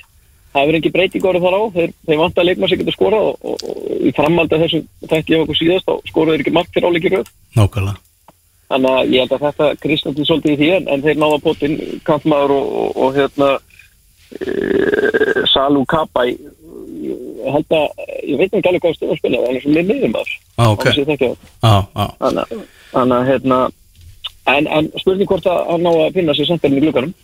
það 0.59 0.67
hefur 0.67 0.79
ekki 0.81 0.93
breyting 0.99 1.29
orðið 1.31 1.47
þar 1.47 1.57
á. 1.59 1.63
Þeir, 1.79 1.93
þeir 2.09 2.21
vantar 2.25 2.47
leikmann 2.49 2.71
sem 2.73 2.81
getur 2.83 2.97
skorað 2.99 3.31
og, 3.31 3.39
og, 3.53 3.65
og 3.71 4.05
í 4.09 4.13
framhaldi 4.19 4.59
af 4.59 4.63
þessu 4.67 4.81
þætti 5.13 5.35
ég 5.37 5.45
okkur 5.47 5.59
síðast 5.63 5.89
og 5.95 6.03
skoraður 6.11 6.43
ekki 6.45 6.55
mark 6.59 6.71
fyrir 6.75 6.89
áleikir 6.91 7.15
röð. 7.19 7.33
Nákvæmlega. 7.57 8.03
Þannig 8.69 8.93
að 8.99 9.13
ég 9.15 9.23
held 9.25 9.33
að 9.39 9.45
þetta 9.47 9.67
kristnandi 9.81 10.25
svolítið 10.29 10.53
í 10.53 10.59
því 10.61 10.71
en, 10.77 10.89
en 10.93 11.05
þeir 11.07 11.21
náða 11.23 11.39
potinn 11.47 11.77
kantmaður 12.05 12.53
og, 12.59 12.67
og, 12.83 12.99
og 13.07 13.15
hérna 13.17 13.49
e, 14.37 15.47
Salú 15.49 15.85
Kabai 15.89 16.35
ég 17.09 17.53
held 17.55 17.73
að, 17.73 17.87
ég 18.29 18.37
veit 18.41 18.53
ekki 18.59 18.69
alveg 18.69 18.83
hvað 18.85 18.97
stöðu 18.99 19.15
að 19.15 19.21
spila 19.23 19.41
það 19.45 19.55
er 19.57 19.63
sem 19.65 19.77
með 19.79 19.89
miðum 19.93 20.13
maður 20.17 20.35
ok, 20.59 20.83
Annars 20.85 20.99
ég 21.01 21.09
þekki 21.09 21.29
það. 21.31 21.39
á, 21.65 21.75
á 21.97 22.05
þannig 22.19 22.53
að- 22.99 23.15
að 23.17 23.29
hérna 23.31 23.59
en, 24.53 24.67
en 24.79 24.91
spurning 25.01 25.29
hvort 25.31 25.47
að 25.49 25.61
hann 25.71 25.87
ná 25.87 25.91
að 25.95 26.15
finna 26.19 26.35
sér 26.37 26.49
sentarinn 26.51 26.81
í 26.81 26.85
glögganum 26.85 27.15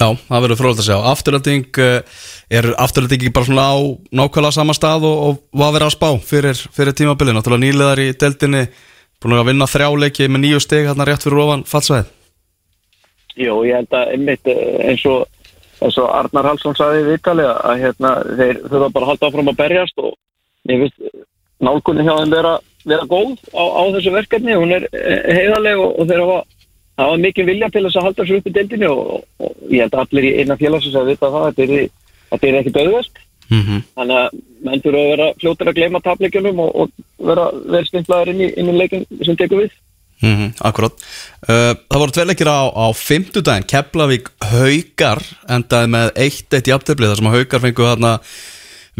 Já, 0.00 0.08
það 0.28 0.44
verður 0.46 0.58
frólægt 0.58 0.80
að 0.82 0.88
sjá. 0.88 0.96
Afturölding, 1.12 1.82
er 2.50 2.70
afturölding 2.80 3.20
ekki 3.20 3.34
bara 3.34 3.48
svona 3.48 3.66
á 3.70 3.76
nákvæmlega 4.10 4.56
sama 4.56 4.74
stað 4.76 5.04
og, 5.06 5.20
og 5.26 5.60
var 5.60 5.76
verið 5.76 5.90
að 5.90 5.94
spá 5.98 6.08
fyrir, 6.26 6.64
fyrir 6.74 6.96
tímabilið? 6.96 7.36
Náttúrulega 7.36 7.64
nýleðar 7.66 8.02
í 8.02 8.08
deildinni 8.18 8.64
Búin 9.22 9.38
að 9.38 9.52
vinna 9.52 9.68
þrjáleiki 9.70 10.26
með 10.26 10.42
nýju 10.42 10.60
steg 10.64 10.88
hérna 10.88 11.04
rétt 11.06 11.22
fyrir 11.22 11.44
ofan 11.44 11.62
fallsvæð 11.68 12.08
Jú, 13.38 13.60
ég 13.64 13.78
held 13.78 13.94
að 13.94 14.10
einmitt 14.16 14.48
eh, 14.50 14.80
eins 14.90 15.04
og, 15.08 15.28
eins 15.80 15.98
og 16.02 16.08
Arnar 16.10 16.48
Halsson 16.50 16.74
saði 16.76 17.04
í 17.04 17.06
viðtali 17.06 17.44
að, 17.46 17.76
hérna, 17.80 18.10
þeir 18.26 18.58
þurfa 18.66 18.88
bara 18.96 19.06
að 19.06 19.12
halda 19.12 19.28
áfram 19.30 19.52
að 19.52 19.60
berjast 19.60 20.02
og 20.02 20.10
ég 20.68 20.82
veist 20.82 20.98
nálgunni 21.62 22.04
hjá 22.04 22.12
þeim 22.18 22.34
vera, 22.34 22.52
vera 22.92 23.06
góð 23.08 23.38
á, 23.54 23.62
á 23.62 23.82
þessu 23.94 24.12
verkefni, 24.16 24.58
hún 24.58 24.74
er 24.76 24.88
eh, 24.90 25.30
heiðarleg 25.38 25.80
og, 25.80 25.94
og 26.02 26.10
þeir 26.10 26.24
hafa, 26.26 26.61
hafa 27.06 27.20
mikið 27.26 27.50
vilja 27.52 27.68
til 27.72 27.84
þess 27.86 27.98
að 27.98 28.06
halda 28.08 28.22
þessu 28.22 28.38
upp 28.38 28.48
í 28.48 28.54
deildinni 28.56 28.88
og, 28.88 29.02
og, 29.16 29.26
og 29.46 29.74
ég 29.74 29.84
held 29.84 29.94
að 29.96 30.02
allir 30.06 30.28
í 30.28 30.32
eina 30.40 30.58
félagsins 30.60 30.98
að 30.98 31.12
vita 31.12 31.30
það, 31.34 31.46
þetta 31.48 31.78
er, 31.78 31.94
þetta 32.32 32.50
er 32.50 32.58
ekki 32.60 32.74
döðvest 32.78 33.22
mm 33.52 33.62
-hmm. 33.62 33.80
þannig 33.96 34.20
að 34.22 34.28
menn 34.66 34.84
þurfa 34.84 35.02
að 35.02 35.10
vera 35.12 35.30
fljótur 35.40 35.70
að 35.70 35.78
gleyma 35.78 36.02
tapleikjunum 36.02 36.60
og, 36.64 36.76
og 36.82 37.26
vera 37.30 37.48
vel 37.74 37.84
stimplaður 37.88 38.32
inn 38.32 38.44
í, 38.46 38.52
inn 38.56 38.70
í 38.72 38.76
leikin 38.78 39.06
sem 39.24 39.36
tekur 39.36 39.64
við. 39.64 39.76
Mm 40.22 40.52
Akkurát 40.62 40.94
uh, 41.50 41.74
Það 41.90 41.98
voru 41.98 42.14
tvei 42.14 42.26
leikir 42.26 42.50
á, 42.50 42.62
á 42.70 42.86
fimmtudaginn. 42.94 43.66
Keflavík 43.66 44.30
Haukar 44.52 45.22
endaði 45.50 45.88
með 45.90 46.12
1-1 46.14 46.68
í 46.70 46.74
aftöflið 46.76 47.10
þar 47.10 47.20
sem 47.20 47.30
að 47.30 47.38
Haukar 47.38 47.64
fengu 47.64 47.88
þarna 47.88 48.12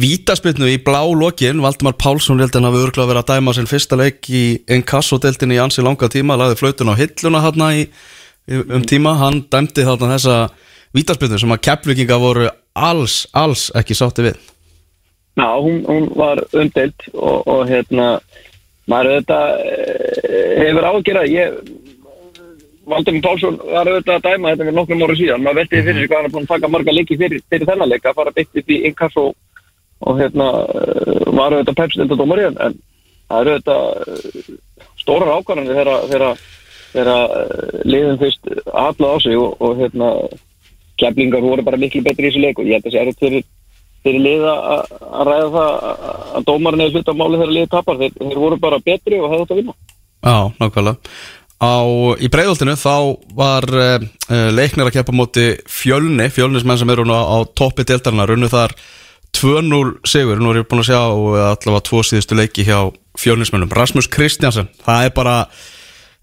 vítaspilnu 0.01 0.71
í 0.73 0.79
blá 0.83 1.03
lokin. 1.05 1.61
Valdimar 1.63 1.97
Pálsson 2.01 2.41
held 2.41 2.55
hann 2.57 2.69
að 2.69 2.77
við 2.77 2.87
örgulega 2.87 3.11
verið 3.11 3.23
að 3.23 3.33
dæma 3.35 3.55
sinn 3.57 3.69
fyrsta 3.71 3.99
leik 4.01 4.29
í 4.31 4.45
Encasso-deltinni 4.73 5.59
í 5.59 5.63
ansi 5.63 5.85
langa 5.85 6.09
tíma 6.13 6.39
lagði 6.41 6.61
flautun 6.63 6.93
á 6.93 7.01
hilluna 7.01 7.43
þarna 7.45 7.73
í, 7.77 7.85
um 8.63 8.87
tíma, 8.89 9.17
hann 9.21 9.45
dæmdi 9.53 9.85
þarna 9.85 10.15
þessa 10.17 10.39
vítaspilnu 10.97 11.41
sem 11.41 11.53
að 11.53 11.63
Keflavíkinga 11.69 12.19
voru 12.23 12.49
alls, 12.73 13.27
alls 13.37 13.69
ekki 13.77 13.97
sátti 13.99 14.27
við. 14.31 14.41
Já, 15.37 15.49
hún, 15.61 15.85
hún 15.89 16.11
var 16.17 16.43
umdelt 16.53 17.09
og, 17.13 17.47
og 17.49 17.69
hérna 17.69 18.19
maður 18.91 19.15
auðvitað 19.15 19.63
eh, 19.65 20.59
hefur 20.61 20.89
ágjörða 20.89 21.29
ég 21.31 21.63
Valdemir 22.89 23.23
Pálsson 23.23 23.57
var 23.63 23.87
auðvitað 23.87 24.17
að 24.19 24.25
dæma 24.27 24.51
þetta 24.53 24.65
fyrir 24.65 24.77
nokkrum 24.77 25.05
ára 25.05 25.17
síðan. 25.17 25.45
Maður 25.45 25.61
veltiði 25.61 25.85
fyrir 25.87 26.01
sig 26.01 26.11
hvað 26.11 26.19
hann 26.19 26.29
er 26.29 26.35
búin 26.35 26.47
að 26.49 26.53
taka 26.57 26.71
marga 26.73 26.95
leiki 26.97 27.19
fyrir, 27.21 27.43
fyrir 27.53 27.69
þennan 27.69 27.93
leik 27.93 28.09
að 28.09 28.17
fara 28.19 28.35
beitt 28.35 28.59
upp 28.59 28.73
í 28.73 28.79
inkass 28.89 29.21
og, 30.03 30.19
hérna 30.21 30.49
eh, 30.75 31.23
var 31.33 31.55
auðvitað 31.55 31.79
pepstilda 31.81 32.19
dómari 32.19 32.47
en 32.51 32.59
það 33.31 33.41
eru 33.41 33.55
auðvitað 33.57 33.83
eh, 34.03 34.53
stórar 35.03 35.35
ákvarðanir 35.39 35.81
þegar 35.81 36.45
þegar 36.93 37.25
eh, 37.41 37.83
liðin 37.89 38.21
fyrst 38.21 38.53
haflað 38.69 39.17
á 39.17 39.19
sig 39.25 39.41
og, 39.41 39.57
og 39.63 39.81
hérna 39.81 40.13
keflingar 41.01 41.45
voru 41.45 41.65
bara 41.67 41.81
miklu 41.81 42.05
betri 42.05 42.29
í 42.29 42.31
þessu 42.31 42.45
leik 42.45 42.61
og 42.61 42.69
ég 42.69 42.79
held 42.79 42.89
að 42.91 42.97
það 42.97 43.05
erut 43.07 43.23
fyrir 43.23 43.51
fyrir 44.03 44.23
liða 44.23 44.55
að 45.15 45.29
ræða 45.29 45.51
það 45.55 46.01
að 46.39 46.47
dómarinn 46.49 46.83
hefur 46.83 46.99
hluta 46.99 47.15
máli 47.15 47.39
þegar 47.39 47.53
liðið 47.57 47.71
tapar, 47.71 48.01
þeir, 48.01 48.17
þeir 48.19 48.41
voru 48.43 48.59
bara 48.63 48.81
betri 48.83 49.21
og 49.21 49.31
hefði 49.31 49.45
þetta 49.45 49.55
að 49.55 49.61
vinna. 49.61 49.77
Já, 50.23 50.37
nákvæmlega. 50.59 51.13
Á, 51.63 51.75
í 52.19 52.31
breyðoltinu 52.35 52.75
þá 52.75 52.95
var 53.39 53.69
uh, 53.71 54.07
leiknir 54.51 54.89
að 54.89 54.97
keppa 54.97 55.15
móti 55.15 55.45
fjölni, 55.71 56.27
fjölnismenn 56.35 56.81
sem 56.81 56.91
eru 56.91 57.07
á, 57.15 57.23
á 57.23 57.39
toppi 57.55 57.87
deltarna, 57.87 58.27
runnu 58.27 58.51
þar 58.51 58.75
2-0 59.37 59.93
sigur, 60.09 60.41
nú 60.41 60.53
er 60.53 60.63
ég 60.63 60.69
búin 60.71 60.83
að 60.83 60.91
sjá 60.91 61.01
allavega 61.03 61.85
tvo 61.89 62.03
síðustu 62.07 62.37
leiki 62.39 62.67
hjá 62.67 62.79
fjölnismennum. 63.19 63.73
Rasmus 63.73 64.09
Kristjansen, 64.13 64.69
það 64.85 65.09
er 65.09 65.15
bara, 65.17 65.37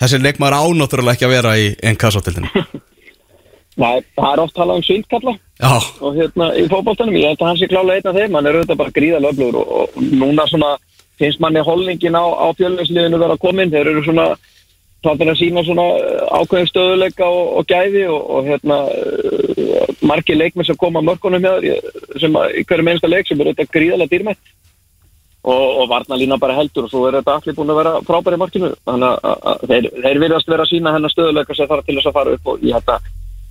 þessi 0.01 0.21
leikmaður 0.21 0.59
ánátturlega 0.59 1.17
ekki 1.17 1.27
að 1.27 1.35
vera 1.35 1.55
í 1.59 1.71
einn 1.83 1.99
kassátildinu. 1.99 2.51
Nei, 3.79 4.01
það 4.17 4.31
er 4.33 4.41
oft 4.43 4.55
talað 4.57 4.79
um 4.79 4.83
svindkalla 4.83 5.33
Já, 5.59 5.75
og 6.03 6.15
hérna 6.17 6.49
í 6.59 6.65
fótballtanum, 6.71 7.15
ég 7.19 7.31
held 7.31 7.41
að 7.43 7.47
hann 7.47 7.59
sé 7.59 7.67
klálega 7.71 8.01
einn 8.01 8.09
af 8.11 8.17
þeim, 8.17 8.35
hann 8.35 8.49
er 8.49 8.57
auðvitað 8.57 8.79
bara 8.81 8.95
gríðalega 8.95 9.31
öflugur 9.35 9.59
og, 9.61 9.69
og 9.79 10.09
núna 10.19 10.45
svona 10.49 10.71
finnst 11.19 11.41
manni 11.43 11.63
holningin 11.63 12.17
á, 12.17 12.23
á 12.27 12.47
fjölninsliðinu 12.57 13.19
vera 13.21 13.37
komin, 13.39 13.71
þeir 13.71 13.91
eru 13.93 14.03
svona 14.03 14.25
þannig 15.03 15.31
að 15.31 15.39
sína 15.39 15.63
svona 15.63 15.85
ákveðin 16.35 16.69
stöðuleika 16.69 17.27
og, 17.27 17.51
og 17.59 17.67
gæði 17.69 18.05
og, 18.11 18.23
og 18.35 18.47
hérna 18.49 18.79
uh, 18.91 19.93
margi 20.09 20.35
leikmið 20.35 20.69
sem 20.69 20.79
koma 20.79 21.03
mörkunum 21.05 21.43
hjá 21.43 21.53
þér 21.63 22.19
sem 22.19 22.35
að, 22.35 22.57
hverju 22.67 22.87
mennsta 22.87 23.11
leik 23.11 23.29
sem 23.29 23.39
eru 23.39 23.53
þetta 23.53 23.75
gríðalega 23.75 24.11
dýrmætt. 24.13 24.43
Og, 25.39 25.65
og 25.79 25.85
varna 25.87 26.17
lína 26.19 26.35
bara 26.35 26.57
heldur 26.57 26.83
og 26.85 26.91
svo 26.91 27.05
er 27.07 27.15
þetta 27.21 27.37
allir 27.39 27.55
búin 27.55 27.71
að 27.71 27.79
vera 27.79 27.93
frábæri 28.03 28.35
í 28.35 28.41
markinu. 28.41 28.69
Þannig 28.89 29.11
að, 29.31 29.63
þeir, 29.71 29.85
þeir 30.03 30.19
virðast 30.25 30.51
vera 30.51 30.65
að 30.65 30.71
sína 30.73 30.93
hennar 30.97 31.13
stöðuleika 31.13 31.55
sem 31.55 31.69
þarf 31.69 31.87
til 31.87 31.95
þess 31.95 32.09
að 32.11 32.17
fara 32.17 32.33
upp 32.35 32.45
og 32.51 32.55
ég 32.67 32.75
held 32.75 32.91
að 32.91 33.07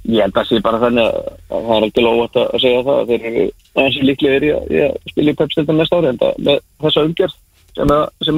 ég 0.08 0.20
held 0.22 0.34
að 0.34 0.38
það 0.38 0.48
sé 0.50 0.60
bara 0.64 0.82
þannig 0.82 1.06
að 1.08 1.14
það 1.48 1.72
er 1.78 1.86
ekki 1.88 2.04
lót 2.04 2.36
að 2.42 2.60
segja 2.60 2.82
það. 2.90 3.00
Þeir 3.08 3.22
eru 3.30 3.44
aðeins 3.78 3.98
líklega 4.10 4.36
er 4.36 4.44
í 4.44 4.50
að, 4.52 4.62
að 4.84 4.92
spilja 5.14 5.32
í 5.32 5.38
pepstildin 5.40 5.80
næsta 5.80 5.96
ári 5.96 6.08
en 6.12 6.20
það 6.20 6.32
með 6.44 6.60
þessa 6.84 7.06
umgjörð 7.08 7.34
sem 7.78 7.88
að, 7.96 8.04
sem 8.28 8.36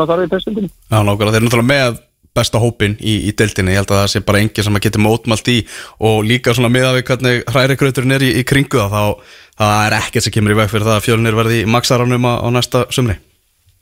að 1.90 2.00
besta 2.36 2.60
hópin 2.62 2.96
í, 3.00 3.16
í 3.28 3.34
deltinni, 3.36 3.74
ég 3.74 3.82
held 3.82 3.92
að 3.92 4.02
það 4.02 4.10
sé 4.12 4.24
bara 4.26 4.42
engi 4.44 4.64
sem 4.64 4.76
að 4.78 4.84
geti 4.86 5.02
mótmælt 5.02 5.50
í 5.50 5.58
og 6.06 6.20
líka 6.26 6.54
svona 6.54 6.70
með 6.72 6.88
að 6.90 6.98
við 6.98 7.06
hvernig 7.10 7.42
hrærigrauturinn 7.50 8.16
er 8.16 8.26
í, 8.26 8.30
í 8.40 8.44
kringu 8.46 8.78
það, 8.78 8.94
þá 8.94 9.60
það 9.60 9.80
er 9.86 9.98
ekkert 9.98 10.26
sem 10.26 10.34
kemur 10.36 10.54
í 10.54 10.60
veg 10.60 10.70
fyrir 10.72 10.88
það 10.88 10.98
að 10.98 11.04
fjölnir 11.08 11.36
verði 11.36 11.60
í 11.60 11.68
maksaranum 11.68 12.30
á, 12.30 12.34
á 12.40 12.48
næsta 12.54 12.86
sumri. 12.94 13.18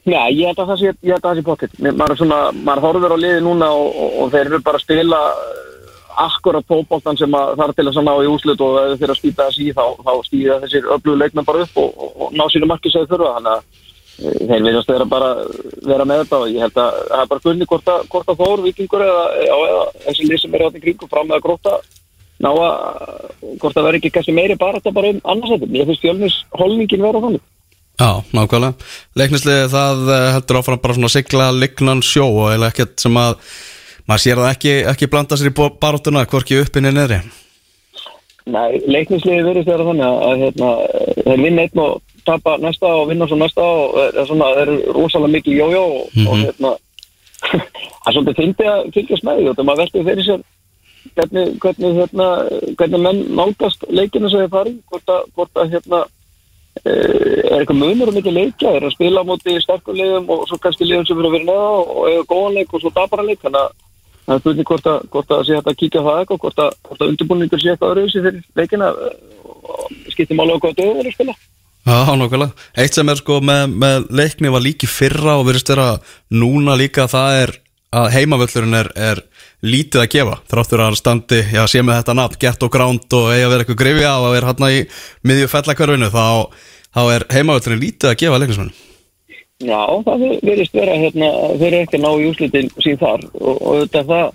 Já, 0.09 0.23
ég 0.33 0.49
held 0.49 0.61
að 0.63 0.71
það 0.73 0.81
sé, 0.81 0.93
sé 1.37 1.45
pottitt. 1.45 1.75
Maður, 1.85 2.23
maður 2.57 2.85
horfur 2.87 3.15
á 3.15 3.19
liði 3.21 3.41
núna 3.45 3.69
og, 3.77 3.89
og, 3.93 4.15
og 4.23 4.31
þeir 4.33 4.47
eru 4.47 4.61
bara 4.65 4.81
að 4.81 4.87
spila 4.87 5.19
akkurat 6.19 6.67
tópoltan 6.67 7.19
sem 7.19 7.31
þarf 7.31 7.77
til 7.77 7.87
að 7.87 8.01
ná 8.03 8.15
í 8.25 8.31
úslut 8.31 8.63
og 8.65 8.79
ef 8.81 9.03
þeir 9.03 9.13
að 9.13 9.21
spýta 9.21 9.49
þessi 9.51 9.75
þá, 9.77 9.85
þá 10.03 10.13
stýða 10.27 10.57
þessir 10.65 10.89
öflugu 10.97 11.21
leikmenn 11.21 11.47
bara 11.47 11.67
upp 11.67 11.79
og, 11.79 12.01
og 12.09 12.33
ná 12.35 12.47
sínu 12.51 12.67
marki 12.71 12.91
segðu 12.91 13.13
þurfa 13.13 13.35
þannig 13.37 13.53
að 13.53 13.85
þeir 14.19 14.65
viljast 14.67 14.91
vera 14.91 15.07
bara 15.09 15.29
vera 15.87 16.07
með 16.09 16.25
þetta 16.25 16.41
og 16.43 16.51
ég 16.51 16.65
held 16.65 16.81
að 16.83 16.97
það 17.11 17.21
er 17.23 17.31
bara 17.31 17.45
gunni 17.45 17.69
hvort 17.71 17.93
að, 17.93 18.09
hvort 18.13 18.33
að 18.33 18.43
þór 18.43 18.65
vikingur 18.65 19.05
eða, 19.07 19.23
eða 19.47 19.85
þessi 20.09 20.27
lið 20.27 20.43
sem 20.43 20.57
er 20.57 20.67
átt 20.67 20.79
í 20.79 20.83
kringum 20.83 21.13
fram 21.13 21.31
með 21.31 21.39
að 21.39 21.47
gróta 21.47 21.77
ná 22.39 22.51
að 22.51 22.75
hvort 23.63 23.79
að 23.79 23.89
vera 23.89 24.01
ekki 24.01 24.13
kannski 24.15 24.35
meiri 24.35 24.59
bara 24.59 24.81
þetta 24.81 24.95
bara 24.99 25.15
um 25.15 25.23
annarsættum 25.35 25.79
ég 25.79 25.89
finnst 25.89 26.05
fjölnus 26.05 26.37
holningin 26.59 27.07
vera 27.07 27.23
þannig. 27.25 27.47
Já, 27.99 28.11
nákvæmlega. 28.31 28.87
Leiknisliði 29.19 29.71
það 29.73 30.13
heldur 30.37 30.61
áfram 30.61 30.83
bara 30.83 30.95
svona 30.95 31.11
sigla 31.11 31.49
lignan 31.55 32.03
sjó 32.07 32.29
og 32.29 32.53
eða 32.55 32.71
ekkert 32.71 32.95
sem 33.03 33.19
að 33.19 33.41
maður 34.09 34.25
sér 34.25 34.41
það 34.41 34.55
ekki, 34.55 34.75
ekki 34.93 35.11
blanda 35.13 35.39
sér 35.39 35.51
í 35.51 35.57
baróttuna 35.83 36.27
hvorki 36.31 36.59
uppinni 36.63 36.95
neðri 36.95 37.21
Nei, 38.49 38.79
leiknisliði 38.89 39.45
verður 39.45 39.67
þeirra 39.67 39.87
þannig 39.91 40.07
að 40.09 40.43
hérna, 40.43 40.69
þeir 41.27 41.43
vinna 41.43 41.65
einn 41.67 41.83
og 41.85 42.18
tapa 42.29 42.59
næsta 42.63 42.93
og 43.01 43.09
vinna 43.11 43.29
svo 43.29 43.39
næsta 43.41 43.65
og 43.65 43.99
er, 44.05 44.21
svona, 44.29 44.53
eru 44.63 44.77
rosalega 44.97 45.35
mikið 45.37 45.59
jójó 45.63 45.83
og, 45.87 46.05
mm 46.13 46.23
-hmm. 46.23 46.29
og 46.31 46.37
hérna 46.45 46.71
það 48.03 48.09
er 48.09 48.15
svolítið 48.15 48.39
fyndið 48.41 48.71
að 48.75 48.93
fylgjast 48.95 49.27
með 49.27 49.37
því 49.39 49.49
og 49.49 49.57
það 49.57 49.69
maður 49.69 49.83
veldi 49.83 50.07
fyrir 50.09 50.29
sér 50.29 50.47
hvernig, 51.17 51.47
hvernig, 51.63 51.91
hérna, 51.99 52.29
hvernig 52.79 53.01
menn 53.01 53.21
nálgast 53.39 53.85
leikinu 53.89 54.31
sem 54.31 54.41
þeir 54.41 54.55
farið 54.57 54.79
hvort 54.91 55.13
að, 55.15 55.23
hvort 55.35 55.61
að 55.61 55.71
hérna 55.73 56.01
er 56.87 57.59
eitthvað 57.59 57.81
munur 57.81 58.11
um 58.11 58.17
mikið 58.19 58.37
leikja 58.37 58.73
er 58.77 58.87
að 58.87 58.95
spila 58.95 59.23
á 59.25 59.29
móti 59.29 59.57
sterkulegum 59.63 60.31
og 60.31 60.47
svo 60.49 60.59
kannski 60.63 60.87
legum 60.87 61.07
sem 61.07 61.19
eru 61.19 61.31
að 61.31 61.37
vera 61.39 61.49
neða 61.49 61.71
og 61.83 62.09
eiga 62.11 62.25
góðan 62.31 62.57
leik 62.59 62.75
og 62.75 62.83
svo 62.83 62.93
tapar 62.95 63.23
að 63.23 63.31
leik 63.31 63.43
þannig 63.43 63.63
að 63.65 63.73
það 64.29 64.35
er 64.35 64.43
spurning 64.43 64.69
hvort 64.71 64.91
að, 64.93 64.99
hvort 65.13 65.35
að 65.35 65.45
sé 65.47 65.57
hægt 65.57 65.71
að 65.71 65.79
kíkja 65.83 66.05
það 66.07 66.19
eitthvað 66.21 66.43
hvort 66.45 66.63
að, 66.65 66.75
að 66.93 67.07
undirbúningur 67.09 67.63
sé 67.63 67.73
eitthvað 67.73 67.95
öðruvísi 67.95 68.25
fyrir 68.27 68.43
leikina 68.61 68.91
og 68.93 70.13
skiptir 70.13 70.39
mála 70.39 70.59
á 70.59 70.63
hvað 70.63 70.79
döður 70.79 71.01
er 71.03 71.11
að 71.11 71.17
spila 71.17 71.37
Já, 71.89 72.05
nákvæmlega. 72.21 72.53
Eitt 72.77 72.97
sem 72.97 73.09
er 73.09 73.17
sko 73.17 73.39
með, 73.41 73.71
með 73.81 74.11
leikni 74.13 74.51
var 74.53 74.61
líki 74.61 74.89
fyrra 74.91 75.39
og 75.41 75.47
verðist 75.49 75.71
vera 75.73 75.87
núna 76.29 76.75
líka 76.77 77.07
það 77.09 77.37
er 77.43 77.53
að 77.97 78.11
heimavöllurinn 78.13 78.77
er, 78.77 78.91
er 78.93 79.23
lítið 79.65 80.03
að 80.03 80.11
gefa 80.13 80.35
þráttur 80.51 80.83
að 80.83 80.91
hann 80.91 80.99
standi, 81.01 81.39
já 81.55 81.63
sé 81.71 81.81
með 81.81 82.03
þetta 82.03 82.17
nafn 82.19 82.41
gett 82.43 82.67
og 82.67 82.73
gránt 82.75 83.17
og 83.17 83.31
eigi 83.33 83.47
að 83.47 83.55
vera 83.55 83.65
eitthvað 83.65 83.81
grifja 83.81 84.11
og 84.19 84.27
að 84.29 84.35
vera 84.37 84.51
hann 84.51 84.67
í 84.69 84.83
miðju 85.31 85.49
fellakörfinu 85.55 86.11
þá, 86.13 86.27
þá 86.93 87.01
er 87.15 87.27
heimavöllurinn 87.33 87.83
lítið 87.87 88.11
að 88.13 88.21
gefa 88.25 88.43
leiknismenn 88.43 88.77
Já, 89.59 89.81
það 90.07 90.27
verðist 90.47 90.77
vera 90.77 90.99
hérna, 91.01 91.33
þeir 91.59 91.73
eru 91.73 91.81
ekki 91.87 91.99
að 91.99 92.05
ná 92.05 92.11
í 92.13 92.29
úslitin 92.29 92.69
sín 92.85 93.01
þar 93.01 93.25
og, 93.33 93.57
og 93.57 93.81
þetta 93.81 94.03
er 94.03 94.11
það 94.13 94.29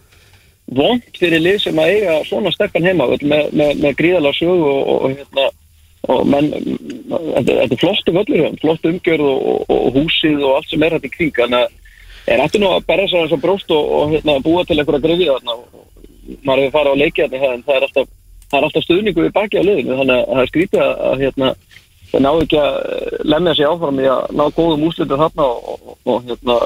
vond 0.81 1.19
fyrir 1.19 1.43
lið 1.43 1.59
sem 1.63 1.79
að 1.79 1.93
eiga 1.93 2.17
svona 2.27 2.51
sterkan 2.55 2.89
heimavöll 2.89 3.21
með, 3.21 3.53
með, 3.53 3.77
með 3.85 3.95
gríðalega 4.01 4.39
sög 4.41 4.65
og, 4.67 4.81
og, 4.95 5.05
hérna, 5.13 5.45
og 6.11 6.25
menn, 6.27 6.49
þetta, 6.51 7.53
þetta 7.61 7.75
er 7.75 7.79
flottu 7.79 8.15
völlur 8.17 8.57
flottu 8.61 8.91
umgjörð 8.91 9.29
og 9.29 9.95
húsið 9.95 10.41
og 10.43 10.57
allt 10.57 10.73
sem 10.73 10.83
er 10.83 10.97
hægt 10.97 11.07
í 11.07 11.13
kring. 11.13 11.33
Þannig 11.37 11.63
að 11.63 12.33
er 12.33 12.43
eftir 12.43 12.63
nú 12.63 12.71
að 12.71 12.85
berja 12.87 13.09
sér 13.11 13.25
eins 13.25 13.35
og 13.35 13.43
bróst 13.43 13.71
og, 13.75 13.93
og 13.97 14.11
hérna, 14.13 14.39
búa 14.43 14.63
til 14.67 14.79
einhverja 14.79 15.03
grifja 15.03 15.37
þarna 15.37 15.55
og 15.59 16.43
maður 16.47 16.61
hefur 16.63 16.75
farið 16.77 16.95
á 16.95 17.01
leikja 17.01 17.29
þarna 17.31 17.53
en 17.53 17.65
það 17.67 17.75
er 17.77 17.87
alltaf, 17.87 18.11
það 18.51 18.67
alltaf 18.67 18.85
stuðningu 18.87 19.25
við 19.25 19.33
baki 19.37 19.59
á 19.59 19.67
liðinu. 19.67 19.97
Þannig 20.01 20.19
að 20.19 20.29
það 20.31 20.43
er 20.43 20.51
skrítið 20.51 20.83
að, 20.83 20.93
að 21.09 21.23
hérna, 21.23 21.49
það 22.11 22.25
ná 22.25 22.31
ekki 22.33 22.61
að 22.63 22.77
lemja 23.33 23.55
sér 23.59 23.73
áfram 23.73 24.03
í 24.03 24.07
að 24.13 24.37
ná 24.39 24.45
góðum 24.59 24.87
úslutum 24.89 25.23
þarna 25.23 25.49
og, 25.49 25.73
og, 25.73 25.97
og 26.03 26.29
hérna, 26.29 26.59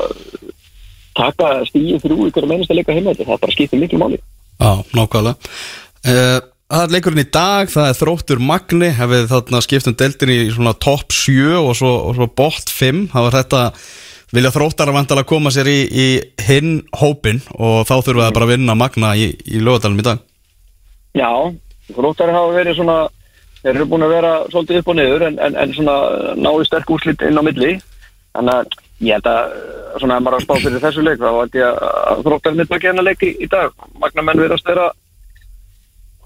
taka 1.17 1.53
stíði 1.69 2.01
þrjú 2.03 2.29
ykkur 2.29 2.49
mennist 2.49 2.73
að 2.73 2.81
leika 2.81 2.97
heima 2.97 3.13
þetta, 3.13 3.31
það 3.31 3.41
bara 3.45 3.57
skiptir 3.57 3.81
miklu 3.81 4.01
máli. 4.01 4.21
Já, 4.57 4.71
nákvæmlega. 4.97 5.53
Uh, 6.07 6.39
Það 6.67 6.81
er 6.83 6.91
leikurinn 6.91 7.23
í 7.23 7.29
dag, 7.31 7.69
það 7.71 7.85
er 7.87 7.95
þróttur 7.95 8.39
Magni, 8.43 8.87
hefur 8.91 9.27
þarna 9.29 9.59
skipt 9.63 9.87
um 9.87 9.93
deltin 9.95 10.31
í 10.33 10.39
svona 10.51 10.73
topp 10.75 11.13
7 11.15 11.53
og 11.61 11.69
svo, 11.79 11.91
svo 12.17 12.27
bort 12.27 12.67
5, 12.75 13.05
það 13.13 13.23
var 13.23 13.37
þetta 13.37 13.61
vilja 14.35 14.51
þróttar 14.51 14.91
að 14.91 14.97
vantala 14.97 15.23
að 15.23 15.29
koma 15.29 15.53
sér 15.55 15.69
í, 15.71 15.77
í 15.87 16.07
hinn 16.43 16.81
hópin 16.99 17.39
og 17.55 17.87
þá 17.87 17.93
þurfum 17.93 18.19
við 18.19 18.35
bara 18.35 18.49
að 18.49 18.51
vinna 18.51 18.75
magna 18.75 19.13
í, 19.15 19.29
í 19.47 19.63
lögadalum 19.63 20.03
í 20.03 20.07
dag. 20.09 20.19
Já, 21.15 21.31
þróttar 21.95 22.35
hafa 22.35 22.51
verið 22.59 22.81
svona 22.81 22.97
þeir 23.61 23.73
eru 23.73 23.89
búin 23.93 24.07
að 24.09 24.15
vera 24.17 24.35
svolítið 24.51 24.83
upp 24.83 24.91
og 24.91 24.99
niður 24.99 25.27
en, 25.31 25.41
en, 25.47 25.57
en 25.63 25.73
svona 25.79 25.97
náðu 26.35 26.67
sterk 26.67 26.95
úrslit 26.97 27.23
inn 27.31 27.39
á 27.39 27.47
milli. 27.47 27.73
Þannig 28.35 28.59
að 28.59 28.79
ég 29.07 29.15
held 29.15 29.31
að 29.31 29.57
svona 30.03 30.19
að 30.19 30.27
maður 30.27 30.41
að 30.41 30.47
spá 30.49 30.55
fyrir 30.67 30.83
þessu 30.83 31.07
leik 31.07 31.23
þá 31.23 31.31
held 31.31 31.59
ég 31.63 31.83
að 31.87 32.27
þróttar 32.27 32.51
er 32.51 32.59
mitt 32.59 32.75
að 32.75 32.87
gena 32.89 33.07
leik 33.07 33.23
í, 33.23 33.35
í 33.39 33.53
dag. 33.55 33.71
Magna 34.03 34.27
menn 34.27 34.43
verðast 34.43 34.67
þeirra 34.67 34.91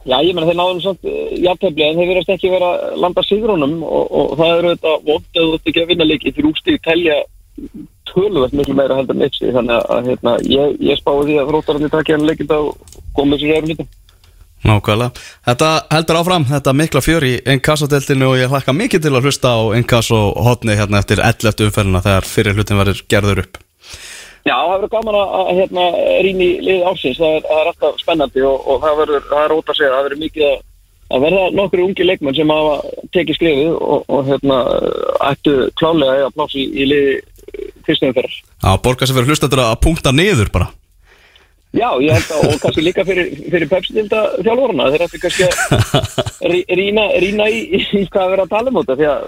Já, 0.01 0.17
ég 0.25 0.34
menna 0.34 0.48
þeir 0.50 0.58
náðum 0.58 0.81
svona 0.81 1.15
jafntefni 1.46 1.86
en 1.86 2.00
þeir 2.00 2.10
verðast 2.10 2.34
ekki 2.34 2.50
vera 2.50 2.72
að 2.74 2.98
landa 3.03 3.24
sigrónum 3.27 3.75
og, 3.86 4.08
og 4.10 4.34
það 4.39 4.53
eru 4.55 4.74
þetta 4.74 4.93
vond 5.05 5.41
að 5.41 5.55
ert 5.58 5.72
ekki 5.72 5.84
að 5.84 5.91
vinna 5.91 6.08
leiki 6.10 6.34
fyrir 6.34 6.50
úrstíð 6.50 6.79
telja 6.88 7.17
töluvert 8.10 8.55
miklu 8.58 8.75
meira 8.75 8.98
heldur 8.98 9.17
en 9.17 9.25
eitt 9.27 9.39
þannig 9.39 9.89
að 9.96 10.10
hérna, 10.10 10.36
ég, 10.50 10.77
ég 10.89 11.00
spáði 11.00 11.27
því 11.29 11.39
að 11.41 11.51
þróttarandi 11.51 11.91
takja 11.93 12.17
hann 12.17 12.27
leikind 12.29 12.53
á 12.55 12.62
komið 13.17 13.43
sér 13.43 13.58
eftir 13.60 13.75
hlutum 13.75 13.91
Nákvæmlega. 14.62 15.24
Þetta 15.48 15.70
heldur 15.89 16.20
áfram, 16.20 16.43
þetta 16.46 16.74
mikla 16.77 17.01
fjör 17.01 17.25
í 17.25 17.31
Enkasso-deltinu 17.50 18.27
og 18.29 18.38
ég 18.38 18.51
hlakka 18.53 18.75
mikið 18.77 19.08
til 19.08 19.13
að 19.15 19.25
hlusta 19.25 19.55
á 19.58 19.62
Enkasso-hotni 19.79 20.77
hérna 20.77 21.01
eftir 21.01 21.22
11. 21.25 21.65
umferðina 21.65 22.03
þegar 22.05 22.29
fyrir 22.29 22.58
hlutin 22.58 22.81
verður 22.81 23.01
gerður 23.10 23.41
upp. 23.46 23.58
Já, 24.41 24.55
það 24.57 24.71
verður 24.74 24.91
gaman 24.95 25.17
að 25.21 25.50
hérna, 25.60 25.86
rýna 26.25 26.45
í 26.45 26.51
lið 26.65 26.83
ársins, 26.89 27.19
það 27.21 27.38
er, 27.38 27.43
það 27.45 27.62
er 27.62 27.71
alltaf 27.71 28.01
spennandi 28.01 28.43
og, 28.50 28.67
og 28.67 28.81
það 28.81 29.00
verður, 29.03 29.25
það 29.29 29.43
er 29.45 29.55
óta 29.55 29.74
að 29.74 29.79
segja, 29.79 29.91
það 29.93 30.05
verður 30.07 30.21
mikið 30.24 30.45
að, 30.48 30.55
að 31.12 31.25
verða 31.27 31.43
nokkru 31.60 31.86
ungi 31.86 32.07
leikmenn 32.07 32.38
sem 32.39 32.53
hafa 32.55 32.75
tekið 33.17 33.38
skrifið 33.38 33.71
og, 33.77 34.05
og 34.10 34.29
hérna, 34.31 34.60
ættu 35.29 35.55
klálega 35.77 36.25
að 36.25 36.38
pláss 36.39 36.57
í, 36.57 36.65
í 36.74 36.89
lið 36.89 37.10
fyrstum 37.86 38.15
fyrir. 38.17 38.38
Já, 38.57 38.71
borgar 38.81 39.10
sem 39.10 39.19
verður 39.19 39.36
hlustaður 39.36 39.65
að 39.67 39.81
punkta 39.86 40.15
niður 40.15 40.53
bara. 40.53 40.71
Já, 41.71 41.88
ég 42.03 42.12
held 42.12 42.31
að, 42.36 42.50
og 42.50 42.57
kannski 42.60 42.83
líka 42.83 43.03
fyrir, 43.07 43.29
fyrir 43.48 43.69
pepsindilda 43.71 44.21
þjálfurna, 44.41 44.89
þeir 44.91 45.03
ættu 45.05 45.19
kannski 45.24 45.45
að 45.48 46.55
rýna, 46.81 47.05
rýna 47.24 47.45
í, 47.48 47.62
í 47.79 48.01
hvað 48.12 48.33
verður 48.33 48.43
að 48.43 48.51
tala 48.51 48.74
um 48.74 48.79
þetta, 48.81 48.98
því 49.00 49.07
að 49.07 49.21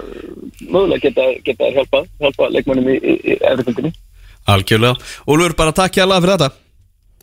mögulega 0.73 1.03
geta, 1.05 1.27
geta 1.45 1.69
hjálpa, 1.77 2.01
hjálpa 2.19 2.49
leikmennum 2.51 2.89
í, 2.91 2.97
í, 2.99 3.15
í 3.15 3.37
efrirkvöldinni. 3.37 3.93
Algjörlega. 4.49 4.99
Úlfur, 5.29 5.57
bara 5.59 5.75
takk 5.75 5.97
hjá 5.97 6.05
alla 6.07 6.21
fyrir 6.23 6.37
þetta. 6.37 6.51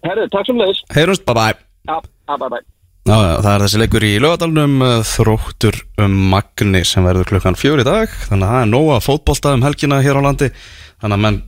Herru, 0.08 0.28
takk 0.32 0.48
sem 0.48 0.60
leiðis. 0.60 0.84
Heyrumst, 0.96 1.24
bye 1.28 1.36
bye. 1.36 1.56
Já, 1.88 1.96
bye 2.36 2.48
bye. 2.48 2.66
Já, 3.08 3.16
það 3.40 3.50
er 3.50 3.62
þessi 3.64 3.78
leikur 3.80 4.04
í 4.04 4.10
lögadalunum 4.20 4.82
þróttur 5.08 5.76
um 6.04 6.16
Magni 6.30 6.82
sem 6.84 7.06
verður 7.08 7.30
klukkan 7.30 7.56
fjögur 7.56 7.80
í 7.80 7.86
dag 7.88 8.12
þannig 8.28 8.44
að 8.44 8.52
það 8.52 8.60
er 8.60 8.68
nóga 8.74 8.98
fótbolta 9.00 9.54
um 9.56 9.64
helgina 9.64 10.02
hér 10.04 10.18
á 10.20 10.26
landi 10.26 10.50
þannig 11.00 11.16
að 11.16 11.22
menn 11.24 11.38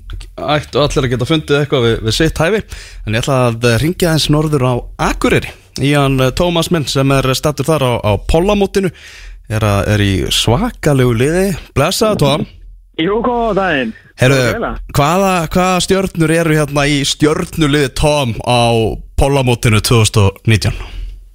ættu 0.56 0.80
allir 0.80 1.06
að 1.06 1.12
geta 1.12 1.28
fundið 1.28 1.58
eitthvað 1.58 1.84
við, 1.84 1.98
við 2.08 2.16
sitt 2.16 2.40
hæfi 2.40 2.62
en 2.62 3.18
ég 3.18 3.20
ætla 3.20 3.36
að 3.50 3.68
ringja 3.84 4.14
eins 4.14 4.26
norður 4.32 4.64
á 4.64 4.74
Akureyri 5.10 5.52
Ían 5.84 6.16
Tómas 6.40 6.72
minn 6.72 6.88
sem 6.88 7.12
er 7.14 7.28
stattur 7.36 7.68
þar 7.68 7.84
á, 7.84 7.92
á 8.00 8.12
Pólamótinu 8.32 8.88
er, 9.52 9.68
er 9.92 10.02
í 10.02 10.12
svakalegu 10.32 11.12
liði 11.20 11.46
Blessa, 11.76 12.14
Tóm 12.16 12.48
Jú, 13.00 13.22
góða 13.24 13.52
daginn. 13.56 13.92
Herru, 14.20 14.40
hvaða, 14.92 15.30
hvaða 15.48 15.76
stjörnur 15.80 16.32
eru 16.34 16.56
hérna 16.58 16.84
í 16.84 16.98
stjörnuliði 17.08 17.88
Tóm 17.96 18.34
á 18.44 18.68
Pólamótinu 19.16 19.80
2019? 19.80 20.76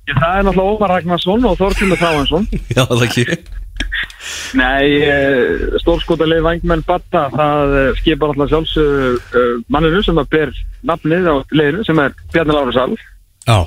Ég, 0.07 0.13
Það 0.13 0.35
er 0.37 0.45
náttúrulega 0.45 0.75
Ómar 0.75 0.93
Ragnarsson 0.93 1.47
og 1.49 1.57
Þorkjumur 1.57 1.99
Þráhansson. 1.99 2.45
Já, 2.75 2.83
það 2.85 3.07
ekki 3.07 3.25
Nei, 4.57 5.01
uh, 5.05 5.75
stórskotalið 5.81 6.45
vangmenn 6.45 6.85
Batta, 6.85 7.27
það 7.33 7.73
uh, 7.73 7.89
skipar 7.97 8.31
náttúrulega 8.31 8.53
sjálfsög 8.53 9.33
uh, 9.41 9.51
manninu 9.73 10.01
sem 10.05 10.21
að 10.21 10.29
ber 10.33 10.53
nafnið 10.87 11.29
á 11.29 11.35
liðinu 11.57 11.85
sem 11.87 12.01
er 12.03 12.15
Bjarni 12.33 12.55
Lára 12.55 12.75
Sal. 12.75 12.97
Já, 13.47 13.57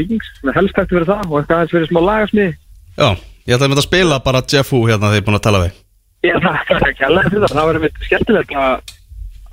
Víkings, 0.00 0.32
sem 0.40 0.50
er 0.50 0.56
helst 0.56 0.78
hægt 0.78 0.92
fyrir 0.94 1.08
það 1.08 1.26
og 1.28 1.40
eitthvað 1.40 1.56
aðeins 1.58 1.74
fyrir 1.74 1.90
smá 1.90 2.00
lagasmið. 2.06 2.54
já, 2.96 3.10
ég 3.50 3.56
ætla 3.56 3.66
að 3.66 3.72
mynda 3.72 3.82
að 3.82 3.88
spila 3.88 4.18
bara 4.22 4.42
Jeff 4.46 4.70
Hu 4.70 4.84
hérna 4.86 5.10
þegar 5.10 5.16
ég 5.16 5.22
er 5.22 5.26
búin 5.26 5.38
að 5.38 5.46
tala 5.46 5.60
við. 5.64 5.78
Já, 6.20 6.34
það 6.44 6.74
er 6.76 6.88
ekki 6.90 7.06
alveg 7.08 7.30
fyrir 7.30 7.46
það. 7.46 7.62
Var 7.66 7.78
einmitt 7.78 8.04
skemmtilegt 8.06 8.52
að 8.60 8.92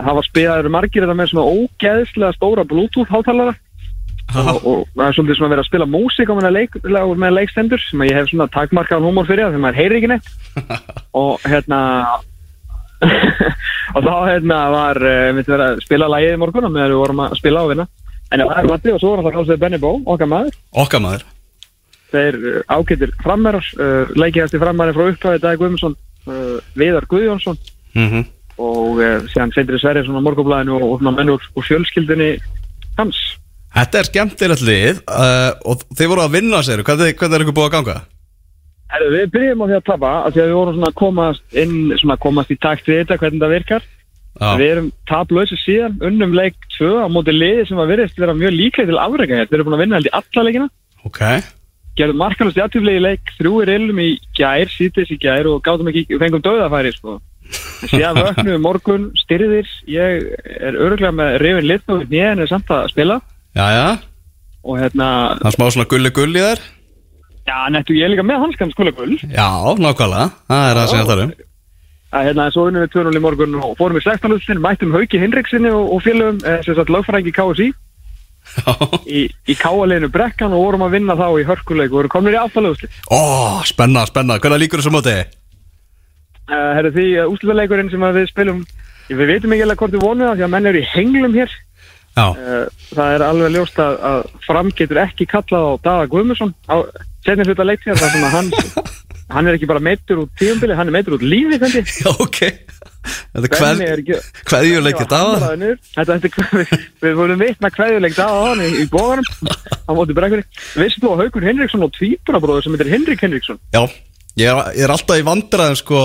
hafa 0.07 0.23
spilaður 0.27 0.73
margir 0.75 1.05
þetta 1.05 1.15
með 1.17 1.31
svona 1.31 1.55
ógeðslega 1.55 2.35
stóra 2.35 2.65
Bluetooth 2.67 3.13
hátalara. 3.13 3.55
Og, 4.27 4.57
og 4.67 4.79
það 4.91 5.05
er 5.05 5.15
svolítið 5.15 5.37
svona 5.39 5.51
verið 5.53 5.63
að 5.63 5.69
spila 5.69 5.85
músík 5.87 6.29
á 6.29 6.35
með, 6.35 6.49
leik, 6.51 6.73
leikstendur 7.37 7.79
sem 7.81 8.03
ég 8.03 8.17
hef 8.17 8.27
svona 8.27 8.49
takmarkaðan 8.51 9.07
húmor 9.07 9.29
fyrir 9.29 9.45
það 9.45 9.55
þegar 9.55 9.63
maður 9.63 9.79
heyri 9.79 10.01
ekki 10.01 10.09
neitt. 10.11 10.27
Og 11.21 11.47
hérna 11.47 11.79
og 13.95 14.03
þá 14.03 14.13
hérna 14.25 14.59
var 14.73 14.99
uh, 14.99 15.29
mitt 15.37 15.47
verið 15.47 15.65
að 15.69 15.81
spila 15.85 16.11
lagið 16.11 16.35
í 16.35 16.41
morgun 16.41 16.67
og 16.67 16.75
meðan 16.75 16.91
við 16.91 17.01
vorum 17.05 17.23
að 17.23 17.39
spila 17.39 17.63
á 17.63 17.69
vinna. 17.71 17.87
En 18.27 18.43
það 18.43 18.59
er 18.59 18.69
vatni 18.73 18.95
og 18.97 19.01
svo 19.01 19.15
var 19.21 19.37
kálsið 19.37 19.63
Benny 19.63 19.79
Bó, 19.79 19.91
okkar 20.03 20.33
maður. 20.33 20.59
Okkar 20.83 21.05
maður 21.05 21.27
þeir 22.13 22.39
uh, 22.39 22.59
ágættir 22.71 23.13
frammerar 23.23 23.69
uh, 23.77 24.13
leikihæsti 24.17 24.61
frammerar 24.61 24.97
frá 24.97 25.11
upphafi 25.11 25.43
Dag 25.43 25.61
Guðmundsson, 25.61 25.95
uh, 26.27 26.57
Viðar 26.79 27.09
Guðjónsson. 27.11 27.61
Mm 27.97 28.25
og 28.57 28.97
uh, 28.97 29.19
síðan 29.29 29.51
Sindri 29.53 29.77
Sverjesson 29.77 30.17
á 30.17 30.25
morgunblæðinu 30.25 30.79
og, 30.79 30.85
og 30.89 31.01
svona 31.01 31.11
menn 31.13 31.29
úr, 31.29 31.43
úr 31.53 31.65
fjölskyldinni 31.67 32.29
hans. 32.97 33.19
Þetta 33.75 33.99
er 33.99 34.07
skemmtilegt 34.07 34.63
lið 34.65 35.01
og 35.05 35.83
þið 35.93 36.09
voru 36.09 36.23
að 36.23 36.37
vinna 36.39 36.63
sér. 36.65 36.81
Hvernig, 36.81 37.13
hvernig 37.19 37.37
er 37.37 37.43
ykkur 37.45 37.57
búið 37.59 37.67
að 37.67 37.75
ganga? 37.75 37.97
Herru, 38.93 39.09
við 39.13 39.27
byrjum 39.35 39.61
á 39.61 39.65
því 39.67 39.75
að 39.77 39.85
tapa 39.91 40.13
af 40.23 40.33
því 40.33 40.41
að 40.41 40.49
við 40.49 40.57
vorum 40.57 40.87
að 40.87 40.95
komast 41.01 41.59
inn 41.63 41.75
svona 41.99 42.17
komast 42.23 42.55
í 42.55 42.57
takt 42.63 42.89
við 42.89 43.03
þetta 43.03 43.19
hvernig 43.21 43.43
það 43.43 43.53
virkar. 43.53 43.85
Já, 44.37 44.49
við 44.61 44.71
erum 44.71 44.89
taplausi 45.09 45.59
síðan 45.61 46.01
unnum 46.09 46.33
leik 46.37 46.57
2 46.77 46.89
á 47.03 47.07
móti 47.09 47.33
liði 47.33 47.67
sem 47.67 47.79
að 47.81 47.93
virðist 47.93 48.19
vera 48.21 48.37
mjög 48.37 48.53
líklega 48.53 48.91
til 48.91 48.99
afreika 49.01 49.43
við 49.43 49.55
erum 49.57 49.69
búin 49.69 49.77
að 49.77 49.83
vinna 49.83 49.99
held 49.99 50.09
í 50.09 50.15
alla 50.21 50.47
leikina. 50.47 50.69
Ok 51.09 51.21
gerðum 51.97 52.21
markalust 52.21 52.59
játtiflegi 52.59 53.01
leik 53.03 53.33
þrjú 53.39 53.63
í 53.63 53.67
reilum 53.69 54.03
í 54.03 54.09
gær, 54.37 54.69
síðdeis 54.71 55.11
í 55.13 55.17
gær 55.21 55.49
og 55.51 55.63
gáðum 55.65 55.89
ekki, 55.91 56.05
við 56.13 56.23
fengum 56.25 56.45
döðafæri 56.45 56.93
sko. 56.95 57.17
síðan 57.87 58.19
vöknum 58.19 58.51
við 58.53 58.63
morgun 58.63 59.09
styrðir, 59.21 59.67
ég 59.91 60.25
er 60.59 60.77
öruglega 60.77 61.15
með 61.15 61.37
reyfin 61.43 61.69
lit 61.69 61.93
og 61.93 62.07
nýjan 62.11 62.43
er 62.43 62.49
samt 62.51 62.71
að 62.73 62.89
spila. 62.91 63.19
Já, 63.57 63.67
já, 63.73 63.87
og 64.67 64.81
hérna, 64.81 65.09
það 65.43 65.55
smá 65.55 65.67
svona 65.73 65.89
gulli 65.91 66.13
gulli 66.15 66.43
þær. 66.43 66.63
Já, 67.47 67.59
nettu 67.71 67.95
ég 67.95 68.11
líka 68.11 68.25
með 68.27 68.41
hanskan 68.43 68.71
skulagull 68.73 69.13
Já, 69.23 69.47
nákvæmlega, 69.79 70.31
það 70.49 70.65
er 70.65 70.79
það 70.79 70.89
sem 70.91 70.99
ég 70.99 71.11
þarf 71.11 71.23
um. 71.23 71.35
Að 72.17 72.25
hérna, 72.27 72.47
svo 72.51 72.65
unnum 72.67 72.83
við 72.83 72.93
2-0 72.95 73.19
í 73.19 73.21
morgun 73.23 73.55
og 73.59 73.73
fórum 73.79 73.99
í 73.99 74.03
16 74.03 74.31
hlustin, 74.31 74.61
mættum 74.63 74.93
Hauki 74.95 75.19
Hinriksinni 75.19 75.71
og, 75.75 75.89
og 75.95 76.03
félögum, 76.03 76.39
eh, 76.43 76.59
sem 76.63 76.75
sagt 76.75 76.91
lögfræðingi 76.91 77.33
KSI. 77.35 77.67
Í, 79.07 79.25
í 79.47 79.55
káaliðinu 79.59 80.09
brekkan 80.13 80.53
og 80.55 80.63
vorum 80.65 80.85
að 80.87 80.95
vinna 80.97 81.15
þá 81.19 81.27
í 81.41 81.45
hörkuleik 81.47 81.91
og 81.91 81.99
vorum 82.01 82.13
komin 82.15 82.35
í 82.35 82.41
aftalöfusli 82.41 82.89
Ó, 83.11 83.19
spenna, 83.67 84.05
spenna, 84.09 84.39
hvernig 84.41 84.65
líkur 84.65 84.81
þessu 84.83 84.93
móti? 84.95 85.15
uh, 86.47 86.71
Herru 86.77 86.91
því 86.95 87.07
uh, 87.21 87.31
úsluleikurinn 87.33 87.91
sem 87.93 88.03
við 88.17 88.29
spilum 88.31 88.65
við 89.07 89.23
veitum 89.31 89.53
ekki 89.55 89.63
alveg 89.67 89.81
hvort 89.83 89.95
við 89.95 90.03
vonum 90.03 90.27
það 90.27 90.39
því 90.41 90.45
að 90.47 90.53
menn 90.55 90.69
eru 90.71 90.81
í 90.81 90.87
henglum 90.91 91.35
hér. 91.37 91.53
Já, 92.17 92.25
uh, 92.33 92.63
það 92.91 93.13
er 93.13 93.23
alveg 93.27 93.53
ljóst 93.53 93.79
að, 93.79 93.99
að 94.09 94.23
fram 94.47 94.71
getur 94.75 94.99
ekki 95.03 95.27
kallað 95.29 95.67
á 95.69 95.71
Dada 95.85 96.09
Guðmusson 96.11 96.53
á 96.67 96.75
setni 97.23 97.45
hluta 97.47 97.67
leiktíðar 97.67 98.01
þar 98.01 98.15
sem 98.15 98.25
að 98.27 98.35
hann 98.35 98.49
hann 99.31 99.47
er 99.47 99.57
ekki 99.57 99.67
bara 99.69 99.83
meittur 99.83 100.23
út 100.23 100.31
tíumbili, 100.39 100.75
hann 100.77 100.89
er 100.89 100.95
meittur 100.95 101.17
út 101.17 101.25
lífi 101.25 101.59
já, 102.01 102.11
ok. 102.13 102.41
Ekki- 103.37 104.19
hverjuleikir 104.49 105.07
það 105.09 105.29
er 105.35 105.45
við, 107.03 107.13
vorum 107.17 107.39
vitna 107.41 107.71
kveðjuleik 107.73 108.17
það 108.17 108.35
á 108.35 108.39
hann 108.47 108.63
í, 108.65 108.69
í 108.83 108.85
bóðanum 108.91 109.27
á 109.87 109.91
Haukur 111.21 111.47
Henriksson 111.47 111.85
og 111.87 111.93
tvíburabróður 111.95 112.67
sem 112.67 112.77
heitir 112.77 112.91
Henrik 112.93 113.23
Henriksson 113.23 113.59
Já, 113.75 113.83
ég 114.39 114.51
er, 114.51 114.63
ég 114.77 114.87
er 114.87 114.95
alltaf 114.95 115.19
í 115.21 115.27
vandræðum 115.27 115.79
sko 115.79 116.01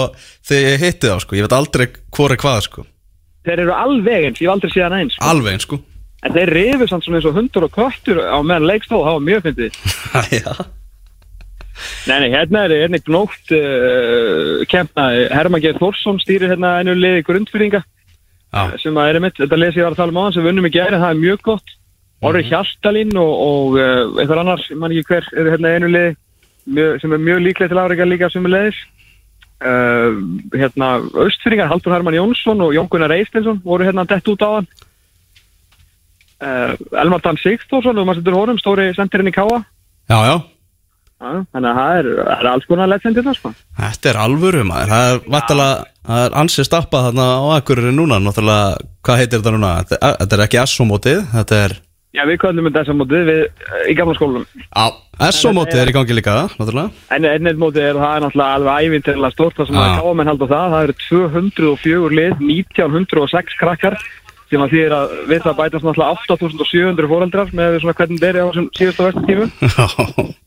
þegar 0.48 0.68
ég 0.68 0.84
hitti 0.86 1.10
þá 1.12 1.16
sko. 1.24 1.38
Ég 1.38 1.46
veit 1.46 1.56
aldrei 1.58 1.88
hvor 2.14 2.34
er 2.34 2.42
hvað 2.42 2.60
sko. 2.68 2.86
Þeir 3.42 3.64
eru 3.64 3.74
alveg 3.74 4.28
eins, 4.28 4.42
ég 4.42 4.46
hef 4.46 4.54
aldrei 4.54 4.70
séð 4.70 4.86
hann 4.86 5.00
eins 5.00 5.18
Alveg 5.26 5.56
eins 5.56 5.66
sko. 5.66 5.80
En 6.22 6.36
þeir 6.36 6.52
samt 6.86 7.02
svona 7.02 7.18
eins 7.18 7.26
og 7.26 7.34
hundur 7.34 7.66
og 7.66 7.74
köttur 7.74 8.20
á 8.22 8.38
meðan 8.46 8.68
leikstóð, 8.70 9.02
það 9.08 9.16
var 9.16 9.24
mjög 9.26 9.46
fyndið. 9.48 9.78
Já, 10.38 10.52
Nei, 12.06 12.16
nei, 12.24 12.30
hérna 12.32 12.64
er 12.66 12.74
hérna 12.82 12.98
er 12.98 13.04
gnótt 13.06 13.52
uh, 13.54 14.62
kemna, 14.70 15.04
Herman 15.30 15.62
Geir 15.62 15.78
Þórsson 15.78 16.18
stýrir 16.22 16.50
hérna 16.50 16.78
einu 16.80 16.94
liði 16.98 17.22
grundfyrringa 17.26 17.82
já, 17.82 18.62
sem 18.82 18.98
að 18.98 19.10
er 19.12 19.20
mitt, 19.22 19.38
þetta 19.38 19.58
lesi 19.60 19.80
ég 19.80 19.86
var 19.86 19.94
að 19.94 20.02
tala 20.02 20.14
um 20.14 20.18
á 20.18 20.24
hann 20.26 20.36
sem 20.36 20.44
við 20.44 20.52
unnum 20.52 20.68
í 20.68 20.72
gæri, 20.74 20.98
það 20.98 21.14
er 21.14 21.22
mjög 21.22 21.44
gott. 21.46 21.76
Orri 22.22 22.42
Hjaltalín 22.46 23.16
og, 23.18 23.32
og 23.46 23.78
uh, 23.78 24.20
einhver 24.22 24.42
annar, 24.42 24.64
ég 24.70 24.78
man 24.78 24.94
ekki 24.94 25.14
hver, 25.14 25.30
eru 25.42 25.54
hérna 25.54 25.74
einu 25.76 25.90
liði 25.90 26.14
mjög, 26.76 27.00
sem 27.02 27.16
er 27.16 27.24
mjög 27.28 27.44
líklega 27.46 27.72
til 27.72 27.82
áreika 27.82 28.06
líka 28.06 28.30
sem 28.30 28.46
er 28.46 28.54
leiðis 28.56 28.80
uh, 29.66 30.22
hérna 30.54 30.92
Östfyrringar, 31.26 31.70
Haldur 31.70 31.94
Herman 31.96 32.18
Jónsson 32.18 32.62
og 32.66 32.74
Jón 32.76 32.90
Gunnar 32.90 33.14
Eistensson 33.16 33.62
voru 33.64 33.86
hérna 33.86 34.06
dett 34.10 34.30
út 34.30 34.46
á 34.46 34.50
hann 34.58 34.70
Elmar 36.42 37.20
Dan 37.22 37.36
Sigþórsson 37.38 38.00
og 38.02 38.06
maður 38.08 38.18
setur 38.18 38.34
honum, 38.34 38.56
stóri 38.58 38.88
sendirinn 38.96 39.30
í 39.30 39.34
Káa 39.34 39.60
já 40.10 40.18
Já, 40.26 40.34
þannig 41.22 41.70
að 41.70 41.78
það 41.78 42.00
er, 42.00 42.10
það 42.18 42.34
er 42.38 42.50
alls 42.52 42.68
konar 42.70 42.90
legendir 42.92 43.26
það, 43.28 43.38
sko. 43.38 43.54
Þetta 43.78 44.12
er 44.12 44.20
alvöru 44.24 44.64
maður, 44.68 44.92
það 44.92 45.12
er 45.12 45.22
vantalega, 45.36 45.86
það 46.10 46.26
er 46.26 46.36
ansið 46.42 46.68
stappað 46.68 47.06
þarna 47.08 47.28
á 47.32 47.44
akkurir 47.58 47.94
núna, 47.94 48.18
náttúrulega, 48.22 48.84
hvað 49.06 49.22
heitir 49.22 49.40
þetta 49.40 49.54
núna? 49.56 49.72
Þetta 49.82 50.12
þetta 50.22 50.38
er 50.38 50.44
ekki 50.48 50.62
SO-mótið, 50.72 51.24
þetta 51.38 51.64
er, 51.68 51.78
Já, 52.12 52.26
við 52.28 52.42
köllum 52.42 52.66
þetta 52.68 52.80
þessa 52.82 52.94
mótið 52.98 53.22
við 53.24 53.38
eh, 53.40 53.84
í 53.88 53.92
gamla 53.96 54.14
skólanum. 54.18 54.42
á, 54.76 54.84
SO-mótið 55.32 55.78
er 55.80 55.88
í 55.88 55.94
gangi 55.96 56.16
líka, 56.18 56.34
náttúrulega. 56.58 56.90
En 57.16 57.24
ennið 57.24 57.62
mótið 57.62 57.86
er 57.88 58.00
það 58.02 58.16
er 58.18 58.24
náttúrulega 58.26 58.58
alveg 58.58 58.88
ævintilega 58.90 59.30
stort 59.32 59.56
það 59.56 59.70
sem 59.70 59.78
Já. 59.78 59.84
að 59.86 59.94
káamenn 60.02 60.28
halda 60.28 60.48
það. 60.50 60.74
Það 60.74 60.84
eru 60.88 60.96
204 61.06 62.18
lið, 62.18 62.44
1906 62.50 63.56
krakkar 63.62 63.96
sem 64.52 64.60
að 64.60 64.74
því 64.74 64.84
er 64.84 64.94
að 64.98 65.16
við 65.30 65.44
það 65.46 65.58
bætast 65.62 65.88
náttúrulega 65.88 66.20
8700 66.20 67.10
fóreldrar 67.14 67.56
með 67.56 67.80
svona 67.80 67.96
hvernig 68.02 68.20
þeir 68.20 68.34
eru 68.34 68.44
á 68.44 68.48
þessum 68.50 68.70
síðustu 68.76 69.08
vestum 69.08 69.28
tímum. 69.30 70.32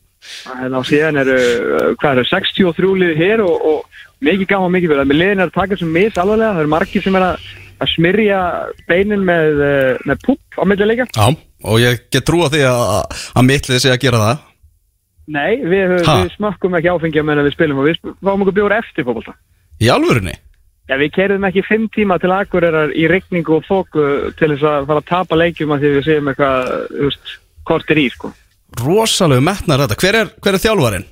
En 0.65 0.75
á 0.77 0.81
síðan 0.88 1.19
eru, 1.21 1.35
uh, 1.35 1.91
hvað 2.01 2.19
eru, 2.19 2.25
63 2.31 2.95
liði 3.01 3.17
hér 3.19 3.43
og, 3.45 3.67
og 3.71 4.25
mikið 4.25 4.49
gaman 4.53 4.73
mikið 4.75 4.93
fyrir. 4.93 5.09
Með 5.11 5.21
liðin 5.21 5.43
er 5.43 5.51
að 5.51 5.55
taka 5.59 5.77
sem 5.81 5.93
mis 5.93 6.17
alvarlega. 6.21 6.53
Það 6.55 6.63
eru 6.65 6.73
margir 6.75 7.05
sem 7.05 7.19
er 7.19 7.27
að, 7.27 7.45
að 7.83 7.93
smyrja 7.93 8.41
beinin 8.89 9.25
með, 9.27 9.61
uh, 9.61 10.03
með 10.09 10.25
pupp 10.29 10.59
á 10.59 10.63
millileika. 10.69 11.07
Já, 11.11 11.27
og 11.65 11.79
ég 11.83 12.03
get 12.13 12.27
trú 12.27 12.43
á 12.45 12.49
því 12.53 12.65
að, 12.71 13.21
að 13.35 13.49
mittlið 13.51 13.83
sé 13.83 13.93
að 13.93 14.03
gera 14.07 14.23
það. 14.25 14.43
Nei, 15.25 15.53
við, 15.65 15.93
Ha? 16.05 16.19
við 16.21 16.33
smakkum 16.35 16.75
ekki 16.77 16.91
áfengi 16.93 17.21
að 17.21 17.29
menna 17.31 17.45
við 17.45 17.55
spilum 17.55 17.79
og 17.81 17.88
við 17.89 18.01
fáum 18.21 18.43
okkur 18.45 18.57
bjóra 18.59 18.77
eftir 18.83 19.07
fótbolta. 19.07 19.33
Í 19.81 19.89
alvörunni? 19.89 20.35
Já, 20.85 20.99
við 21.01 21.15
kerðum 21.15 21.47
ekki 21.47 21.63
fimm 21.65 21.88
tíma 21.89 22.19
til 22.21 22.29
Akureyrar 22.29 22.91
í 22.93 23.07
rigningu 23.09 23.55
og 23.57 23.65
þóku 23.65 24.03
til 24.38 24.51
þess 24.53 24.67
að 24.69 24.85
fara 24.91 25.01
að 25.01 25.07
tapa 25.09 25.39
leikjum 25.39 25.73
að 25.73 25.81
því 25.81 25.93
við 25.95 26.03
séum 26.05 26.29
eitthvað, 26.29 26.69
þú 26.91 27.07
veist, 27.07 27.31
kortir 27.65 28.01
í, 28.03 28.05
sko. 28.13 28.29
Rosalegu 28.81 29.43
metnar 29.45 29.83
þetta. 29.83 29.99
Hver 30.01 30.15
er, 30.21 30.27
hver 30.43 30.53
er 30.57 30.63
þjálfarinn? 30.63 31.05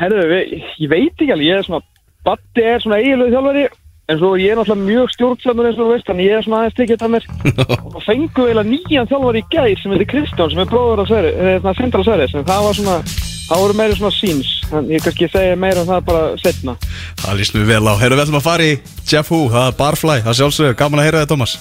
Herðu, 0.00 0.22
við, 0.30 0.44
ég 0.82 0.88
veit 0.90 1.14
ekki 1.14 1.30
alveg, 1.30 1.46
ég 1.46 1.54
er 1.60 1.66
svona, 1.66 1.82
Batti 2.24 2.62
er 2.64 2.80
svona 2.82 2.98
eiginlega 2.98 3.34
þjálfari, 3.36 3.64
en 4.10 4.16
svo 4.18 4.30
ég 4.40 4.48
er 4.50 4.56
náttúrulega 4.58 4.88
mjög 4.88 5.06
stjórnsamur 5.14 5.66
eins 5.68 5.78
og 5.78 5.84
þú 5.84 5.92
veist, 5.92 6.06
þannig 6.08 6.26
ég 6.26 6.34
er 6.38 6.44
svona 6.44 6.58
aðeins 6.62 6.78
tekið 6.78 6.96
þetta 6.96 7.12
mér. 7.12 7.24
og 7.94 8.00
fengu 8.02 8.42
eiginlega 8.48 8.72
nýjan 8.72 9.10
þjálfari 9.12 9.42
í 9.44 9.48
gær 9.52 9.76
sem 9.80 9.90
heitir 9.94 10.10
Kristján, 10.10 10.50
sem 10.50 10.62
er 10.64 10.70
bróður 10.72 11.02
að 11.04 11.08
Sverri, 11.12 11.30
eða 11.52 11.76
Sindra 11.78 12.02
Sverris, 12.08 12.34
en 12.34 12.48
það 12.48 12.60
var 12.66 12.74
svona, 12.80 12.96
það 13.44 13.62
voru 13.62 13.74
meira 13.78 13.98
svona 14.00 14.18
síns, 14.18 14.50
en 14.74 14.84
ég 14.90 15.00
kannski 15.06 15.30
segja 15.30 15.62
meira 15.62 15.80
um 15.84 15.90
það 15.92 16.00
bara 16.10 16.24
setna. 16.42 16.72
Það 17.22 17.38
líst 17.38 17.54
mér 17.54 17.70
vel 17.70 17.86
á. 17.86 17.94
Heyrðu, 18.02 18.16
við 18.18 18.24
ætlum 18.26 18.40
að 18.40 18.48
fara 18.48 18.66
í 18.66 18.74
Jeff 19.04 19.30
Hu, 19.30 19.40
það 19.54 19.66
er 19.68 19.78
Barfly, 19.78 20.18
það 20.26 20.38
sjálfsögur, 20.40 20.78
gaman 20.82 20.98
að 21.04 21.08
heyra 21.10 21.22
það, 21.22 21.30
Thomas. 21.36 21.52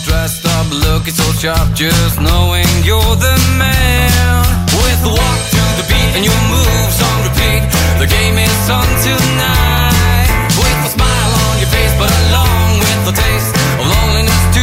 Takk 0.00 0.49
but 0.70 0.78
looking 0.78 1.12
so 1.12 1.26
sharp 1.32 1.74
just 1.74 2.20
knowing 2.20 2.66
you're 2.84 3.16
the 3.16 3.36
man. 3.58 4.44
With 4.70 5.00
the 5.02 5.10
walk 5.10 5.40
to 5.50 5.62
the 5.78 5.86
beat 5.90 6.10
and 6.16 6.24
your 6.24 6.40
moves 6.46 6.98
on 7.02 7.16
repeat, 7.26 7.62
the 7.98 8.06
game 8.06 8.38
is 8.38 8.70
on 8.70 8.86
tonight. 9.02 10.30
With 10.54 10.86
a 10.86 10.90
smile 10.94 11.32
on 11.46 11.58
your 11.58 11.70
face, 11.74 11.94
but 11.98 12.10
along 12.10 12.78
with 12.78 13.00
the 13.06 13.12
taste. 13.20 13.39